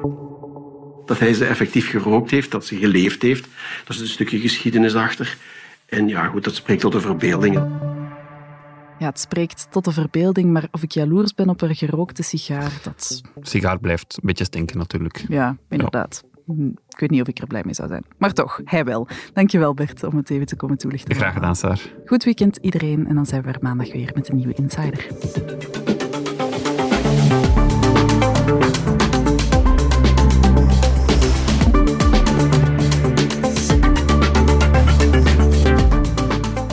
Dat 1.07 1.19
hij 1.19 1.35
ze 1.35 1.45
effectief 1.45 1.91
gerookt 1.91 2.31
heeft, 2.31 2.51
dat 2.51 2.65
ze 2.67 2.77
geleefd 2.77 3.23
heeft. 3.23 3.45
Er 3.85 3.95
is 3.95 4.01
een 4.01 4.07
stukje 4.07 4.39
geschiedenis 4.39 4.95
achter. 4.95 5.37
En 5.87 6.09
ja, 6.09 6.25
goed, 6.27 6.45
dat 6.45 6.55
spreekt 6.55 6.81
tot 6.81 6.93
de 6.93 7.01
verbeelding. 7.01 7.55
Ja, 8.99 9.09
het 9.09 9.21
spreekt 9.21 9.67
tot 9.71 9.85
de 9.85 9.93
verbeelding, 9.93 10.53
maar 10.53 10.69
of 10.71 10.83
ik 10.83 10.91
jaloers 10.93 11.35
ben 11.35 11.49
op 11.49 11.61
een 11.63 11.75
gerookte 11.75 12.23
sigaar, 12.23 12.73
dat... 12.83 13.21
Sigaar 13.41 13.79
blijft 13.79 14.15
een 14.15 14.27
beetje 14.27 14.45
stinken 14.45 14.79
natuurlijk. 14.79 15.25
Ja, 15.29 15.57
inderdaad. 15.69 16.25
Hm, 16.47 16.67
Ik 16.89 16.99
weet 16.99 17.11
niet 17.11 17.21
of 17.21 17.29
ik 17.29 17.39
er 17.39 17.47
blij 17.47 17.63
mee 17.65 17.75
zou 17.75 17.89
zijn. 17.89 18.05
Maar 18.19 18.33
toch, 18.33 18.61
hij 18.65 18.85
wel. 18.85 19.09
Dankjewel 19.33 19.75
Bert 19.75 20.05
om 20.05 20.17
het 20.17 20.31
even 20.31 20.47
te 20.47 20.57
komen 20.57 20.77
toelichten. 20.79 21.15
Graag 21.15 21.33
gedaan, 21.35 21.57
Saar. 21.57 21.81
Goed 22.07 22.25
weekend 22.25 22.57
iedereen 22.57 23.07
en 23.07 23.15
dan 23.15 23.27
zijn 23.27 23.43
we 23.43 23.49
er 23.49 23.59
maandag 23.61 23.93
weer 23.93 24.11
met 24.15 24.29
een 24.29 24.37
nieuwe 24.37 24.55
Insider. 24.55 25.07